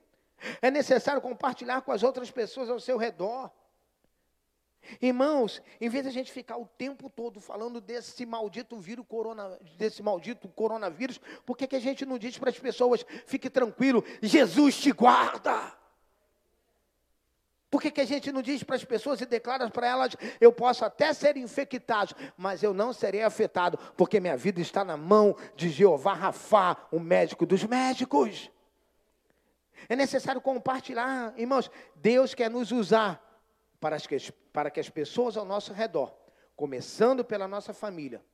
É 0.63 0.71
necessário 0.71 1.21
compartilhar 1.21 1.83
com 1.83 1.93
as 1.93 2.03
outras 2.03 2.31
pessoas 2.31 2.71
ao 2.71 2.81
seu 2.81 2.97
redor. 2.97 3.51
Irmãos, 5.03 5.61
em 5.81 5.89
vez 5.89 6.05
de 6.05 6.09
a 6.09 6.13
gente 6.13 6.33
ficar 6.33 6.57
o 6.57 6.67
tempo 6.67 7.11
todo 7.11 7.41
falando 7.41 7.81
desse 7.81 8.25
maldito 8.25 8.79
vírus, 8.79 9.05
corona, 9.07 9.59
desse 9.77 10.03
maldito 10.03 10.49
coronavírus, 10.49 11.21
por 11.45 11.57
que, 11.57 11.67
que 11.67 11.77
a 11.77 11.81
gente 11.81 12.07
não 12.07 12.19
diz 12.19 12.39
para 12.39 12.51
as 12.51 12.59
pessoas, 12.59 13.05
fique 13.27 13.51
tranquilo, 13.51 14.03
Jesus 14.23 14.79
te 14.79 14.93
guarda? 14.93 15.78
Por 17.71 17.83
que, 17.83 17.91
que 17.91 18.01
a 18.01 18.07
gente 18.07 18.33
não 18.33 18.41
diz 18.41 18.63
para 18.63 18.77
as 18.77 18.85
pessoas 18.85 19.21
e 19.21 19.27
declara 19.27 19.69
para 19.69 19.87
elas, 19.87 20.17
eu 20.41 20.51
posso 20.51 20.85
até 20.85 21.13
ser 21.13 21.37
infectado, 21.37 22.15
mas 22.37 22.63
eu 22.63 22.73
não 22.73 22.93
serei 22.93 23.23
afetado, 23.23 23.79
porque 23.97 24.21
minha 24.21 24.37
vida 24.37 24.61
está 24.61 24.85
na 24.85 24.97
mão 24.97 25.37
de 25.55 25.69
Jeová 25.69 26.15
Rafá, 26.15 26.77
o 26.91 26.99
médico 26.99 27.45
dos 27.45 27.65
médicos. 27.65 28.51
É 29.87 29.95
necessário 29.95 30.41
compartilhar, 30.41 31.35
irmãos, 31.39 31.71
Deus 31.95 32.35
quer 32.35 32.51
nos 32.51 32.73
usar 32.73 33.23
para 33.79 33.99
que, 34.01 34.17
para 34.53 34.71
que 34.71 34.81
as 34.81 34.89
pessoas 34.89 35.37
ao 35.37 35.45
nosso 35.45 35.73
redor, 35.73 36.17
começando 36.57 37.23
pela 37.23 37.47
nossa 37.47 37.75
família, 37.75 38.25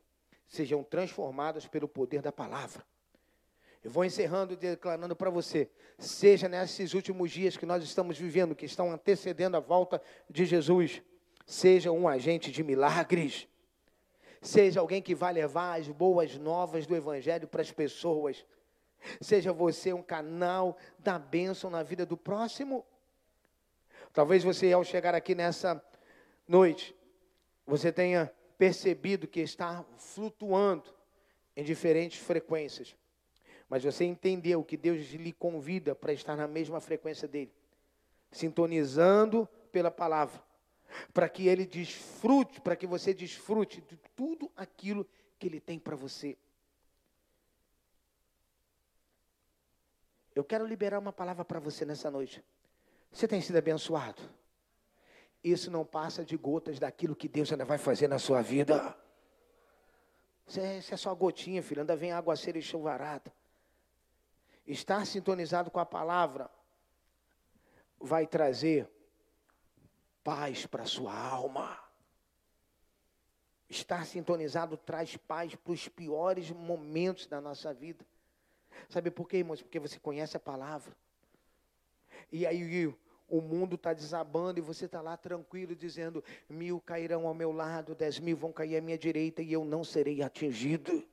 sejam 0.47 0.85
transformadas 0.85 1.67
pelo 1.67 1.89
poder 1.89 2.23
da 2.23 2.31
palavra. 2.31 2.85
Eu 3.85 3.91
vou 3.91 4.03
encerrando 4.03 4.57
declarando 4.57 5.15
para 5.15 5.29
você, 5.29 5.69
seja 5.99 6.49
nesses 6.49 6.95
últimos 6.95 7.31
dias 7.31 7.55
que 7.55 7.67
nós 7.67 7.85
estamos 7.85 8.17
vivendo, 8.17 8.55
que 8.55 8.65
estão 8.65 8.91
antecedendo 8.91 9.59
a 9.59 9.61
volta 9.61 10.01
de 10.29 10.47
Jesus, 10.47 11.03
seja 11.45 11.93
um 11.93 12.09
agente 12.09 12.51
de 12.51 12.65
milagres, 12.65 13.47
seja 14.41 14.81
alguém 14.81 15.03
que 15.03 15.15
vai 15.15 15.35
levar 15.35 15.79
as 15.79 15.87
boas 15.87 16.39
novas 16.39 16.87
do 16.87 16.97
Evangelho 16.97 17.47
para 17.47 17.61
as 17.61 17.71
pessoas, 17.71 18.47
seja 19.21 19.53
você 19.53 19.93
um 19.93 20.03
canal 20.03 20.79
da 20.99 21.19
bênção 21.19 21.69
na 21.69 21.83
vida 21.83 22.07
do 22.07 22.17
próximo. 22.17 22.87
Talvez 24.15 24.43
você, 24.43 24.73
ao 24.73 24.83
chegar 24.83 25.15
aqui 25.15 25.35
nessa 25.35 25.85
noite, 26.49 26.97
você 27.67 27.93
tenha 27.93 28.33
percebido 28.57 29.29
que 29.29 29.41
está 29.41 29.85
flutuando 29.99 30.95
em 31.55 31.63
diferentes 31.63 32.19
frequências. 32.19 32.97
Mas 33.75 33.83
você 33.83 34.05
entendeu 34.05 34.63
que 34.63 34.77
Deus 34.77 35.01
lhe 35.15 35.33
convida 35.33 35.97
para 35.97 36.13
estar 36.13 36.37
na 36.37 36.47
mesma 36.47 36.81
frequência 36.81 37.27
dele, 37.27 37.53
sintonizando 38.31 39.49
pela 39.73 39.91
palavra, 39.91 40.41
para 41.13 41.29
que 41.29 41.49
ele 41.49 41.67
desfrute, 41.67 42.61
para 42.61 42.77
que 42.77 42.87
você 42.87 43.13
desfrute 43.13 43.81
de 43.81 43.97
tudo 44.15 44.49
aquilo 44.57 45.05
que 45.41 45.49
ele 45.49 45.59
tem 45.59 45.77
para 45.77 45.97
você. 45.97 46.39
Eu 50.37 50.45
quero 50.45 50.65
liberar 50.65 51.01
uma 51.01 51.13
palavra 51.13 51.45
para 51.45 51.59
você 51.59 51.85
nessa 51.85 52.09
noite. 52.09 52.45
Você 53.11 53.27
tem 53.27 53.41
sido 53.41 53.57
abençoado? 53.57 54.23
Isso 55.43 55.69
não 55.69 55.85
passa 55.85 56.25
de 56.25 56.37
gotas 56.37 56.79
daquilo 56.79 57.17
que 57.17 57.27
Deus 57.27 57.51
ainda 57.51 57.65
vai 57.65 57.79
fazer 57.79 58.07
na 58.07 58.21
sua 58.21 58.41
vida. 58.41 58.97
Isso 60.47 60.61
é, 60.61 60.79
isso 60.79 60.95
é 60.95 60.97
só 60.97 61.13
gotinha, 61.13 61.61
filho. 61.61 61.81
Ainda 61.81 61.97
vem 61.97 62.13
aguaceira 62.13 62.57
e 62.57 62.63
chuvarada. 62.63 63.33
Estar 64.67 65.07
sintonizado 65.07 65.71
com 65.71 65.79
a 65.79 65.87
palavra 65.87 66.51
vai 68.01 68.27
trazer 68.27 68.89
paz 70.23 70.67
para 70.67 70.83
a 70.85 70.87
sua 70.87 71.15
alma. 71.15 71.79
Estar 73.69 74.07
sintonizado 74.07 74.77
traz 74.77 75.17
paz 75.17 75.55
para 75.55 75.73
os 75.73 75.89
piores 75.89 76.51
momentos 76.51 77.27
da 77.27 77.41
nossa 77.41 77.75
vida. 77.75 78.05
Sabe 78.89 79.11
por 79.11 79.29
quê, 79.29 79.39
irmãos? 79.39 79.63
Porque 79.63 79.79
você 79.79 79.99
conhece 79.99 80.37
a 80.37 80.41
palavra. 80.41 80.97
E 82.33 82.47
aí 82.47 82.95
o 83.29 83.41
mundo 83.41 83.77
está 83.77 83.93
desabando 83.93 84.59
e 84.59 84.63
você 84.63 84.87
está 84.87 85.01
lá 85.01 85.17
tranquilo, 85.17 85.75
dizendo: 85.75 86.23
mil 86.49 86.81
cairão 86.81 87.27
ao 87.27 87.35
meu 87.35 87.53
lado, 87.53 87.95
dez 87.95 88.19
mil 88.19 88.37
vão 88.37 88.53
cair 88.53 88.77
à 88.77 88.81
minha 88.81 88.99
direita 88.99 89.43
e 89.43 89.53
eu 89.53 89.65
não 89.65 89.85
serei 89.85 90.23
atingido. 90.23 91.07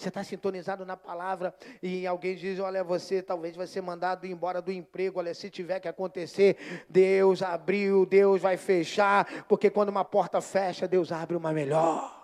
Você 0.00 0.08
está 0.08 0.24
sintonizado 0.24 0.86
na 0.86 0.96
palavra 0.96 1.54
e 1.82 2.06
alguém 2.06 2.34
diz: 2.34 2.58
Olha, 2.58 2.82
você 2.82 3.22
talvez 3.22 3.54
vai 3.54 3.66
ser 3.66 3.82
mandado 3.82 4.26
embora 4.26 4.62
do 4.62 4.72
emprego. 4.72 5.18
Olha, 5.18 5.34
se 5.34 5.50
tiver 5.50 5.78
que 5.78 5.88
acontecer, 5.88 6.56
Deus 6.88 7.42
abriu, 7.42 8.06
Deus 8.06 8.40
vai 8.40 8.56
fechar, 8.56 9.44
porque 9.46 9.68
quando 9.68 9.90
uma 9.90 10.02
porta 10.02 10.40
fecha, 10.40 10.88
Deus 10.88 11.12
abre 11.12 11.36
uma 11.36 11.52
melhor. 11.52 12.18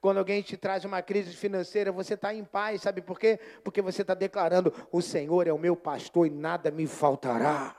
Quando 0.00 0.18
alguém 0.18 0.40
te 0.40 0.56
traz 0.56 0.84
uma 0.84 1.02
crise 1.02 1.34
financeira, 1.34 1.90
você 1.90 2.14
está 2.14 2.32
em 2.32 2.44
paz, 2.44 2.82
sabe 2.82 3.02
por 3.02 3.18
quê? 3.18 3.40
Porque 3.64 3.82
você 3.82 4.02
está 4.02 4.14
declarando: 4.14 4.72
O 4.92 5.02
Senhor 5.02 5.48
é 5.48 5.52
o 5.52 5.58
meu 5.58 5.74
pastor 5.74 6.28
e 6.28 6.30
nada 6.30 6.70
me 6.70 6.86
faltará. 6.86 7.74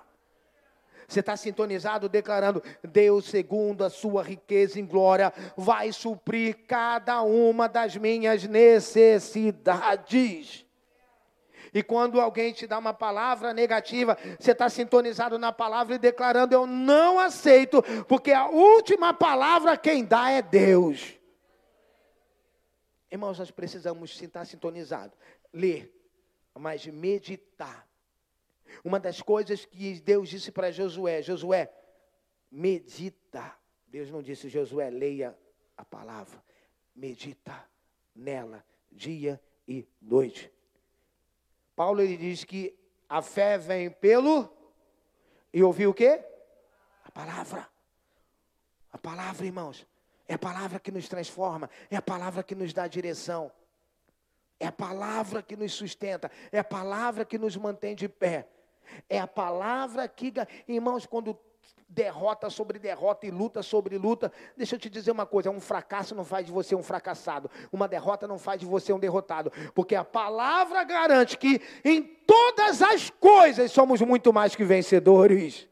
Você 1.10 1.20
está 1.22 1.36
sintonizado 1.36 2.07
declarando: 2.07 2.62
Deus, 2.84 3.26
segundo 3.26 3.84
a 3.84 3.89
sua 3.89 4.22
riqueza 4.22 4.80
em 4.80 4.86
glória, 4.86 5.34
vai 5.57 5.91
suprir 5.91 6.68
cada 6.68 7.24
uma 7.24 7.68
das 7.68 7.97
minhas 7.97 8.43
necessidades. 8.43 10.64
E 11.74 11.82
quando 11.84 12.22
alguém 12.22 12.53
te 12.53 12.68
dá 12.68 12.78
uma 12.78 12.93
palavra 12.93 13.51
negativa, 13.53 14.18
você 14.39 14.51
está 14.51 14.70
sintonizado 14.70 15.39
na 15.39 15.51
palavra 15.51 15.95
e 15.95 15.99
declarando: 15.99 16.53
Eu 16.53 16.68
não 16.68 17.18
aceito, 17.18 17.82
porque 18.07 18.32
a 18.32 18.47
última 18.47 19.12
palavra 19.12 19.76
quem 19.76 20.05
dá 20.05 20.30
é 20.30 20.43
Deus. 20.43 21.16
Irmãos, 23.12 23.39
nós 23.39 23.49
precisamos 23.49 24.22
estar 24.22 24.45
sintonizados, 24.45 25.18
ler, 25.51 25.91
mas 26.53 26.86
meditar 26.86 27.88
uma 28.84 28.99
das 28.99 29.22
coisas 29.22 29.65
que 29.65 29.99
Deus 29.99 30.30
disse 30.30 30.51
para 30.51 30.72
Josué: 30.72 31.22
Josué, 31.22 31.72
medita. 32.51 33.55
Deus 33.88 34.09
não 34.11 34.22
disse, 34.22 34.49
Josué, 34.49 34.89
leia 34.89 35.38
a 35.76 35.84
palavra. 35.84 36.43
Medita 36.95 37.67
nela, 38.15 38.63
dia 38.91 39.41
e 39.67 39.88
noite. 40.01 40.51
Paulo 41.76 42.01
ele 42.01 42.17
diz 42.17 42.43
que 42.43 42.78
a 43.07 43.22
fé 43.22 43.57
vem 43.57 43.89
pelo 43.89 44.51
e 45.53 45.63
ouvir 45.63 45.88
o 45.88 45.93
quê? 45.93 46.24
A 47.03 47.11
palavra. 47.11 47.67
A 48.91 48.97
palavra, 48.97 49.45
irmãos, 49.45 49.88
é 50.28 50.34
a 50.34 50.39
palavra 50.39 50.80
que 50.80 50.91
nos 50.91 51.07
transforma, 51.07 51.70
é 51.89 51.95
a 51.95 52.01
palavra 52.01 52.43
que 52.43 52.53
nos 52.53 52.74
dá 52.74 52.88
direção. 52.88 53.51
É 54.59 54.67
a 54.67 54.72
palavra 54.72 55.41
que 55.41 55.55
nos 55.55 55.72
sustenta, 55.72 56.30
é 56.51 56.59
a 56.59 56.63
palavra 56.63 57.24
que 57.24 57.38
nos 57.38 57.55
mantém 57.55 57.95
de 57.95 58.09
pé. 58.09 58.45
É 59.09 59.19
a 59.19 59.27
palavra 59.27 60.07
que, 60.07 60.33
irmãos, 60.67 61.05
quando 61.05 61.37
derrota 61.87 62.49
sobre 62.49 62.77
derrota 62.77 63.25
e 63.25 63.31
luta 63.31 63.63
sobre 63.63 63.97
luta. 63.97 64.31
Deixa 64.55 64.75
eu 64.75 64.79
te 64.79 64.89
dizer 64.89 65.11
uma 65.11 65.25
coisa: 65.25 65.49
um 65.49 65.59
fracasso 65.59 66.13
não 66.13 66.23
faz 66.23 66.45
de 66.45 66.51
você 66.51 66.75
um 66.75 66.83
fracassado, 66.83 67.49
uma 67.71 67.87
derrota 67.87 68.27
não 68.27 68.37
faz 68.37 68.59
de 68.59 68.65
você 68.65 68.93
um 68.93 68.99
derrotado, 68.99 69.51
porque 69.73 69.95
a 69.95 70.03
palavra 70.03 70.83
garante 70.83 71.37
que 71.37 71.61
em 71.83 72.01
todas 72.01 72.81
as 72.81 73.09
coisas 73.09 73.71
somos 73.71 74.01
muito 74.01 74.31
mais 74.31 74.55
que 74.55 74.63
vencedores. 74.63 75.68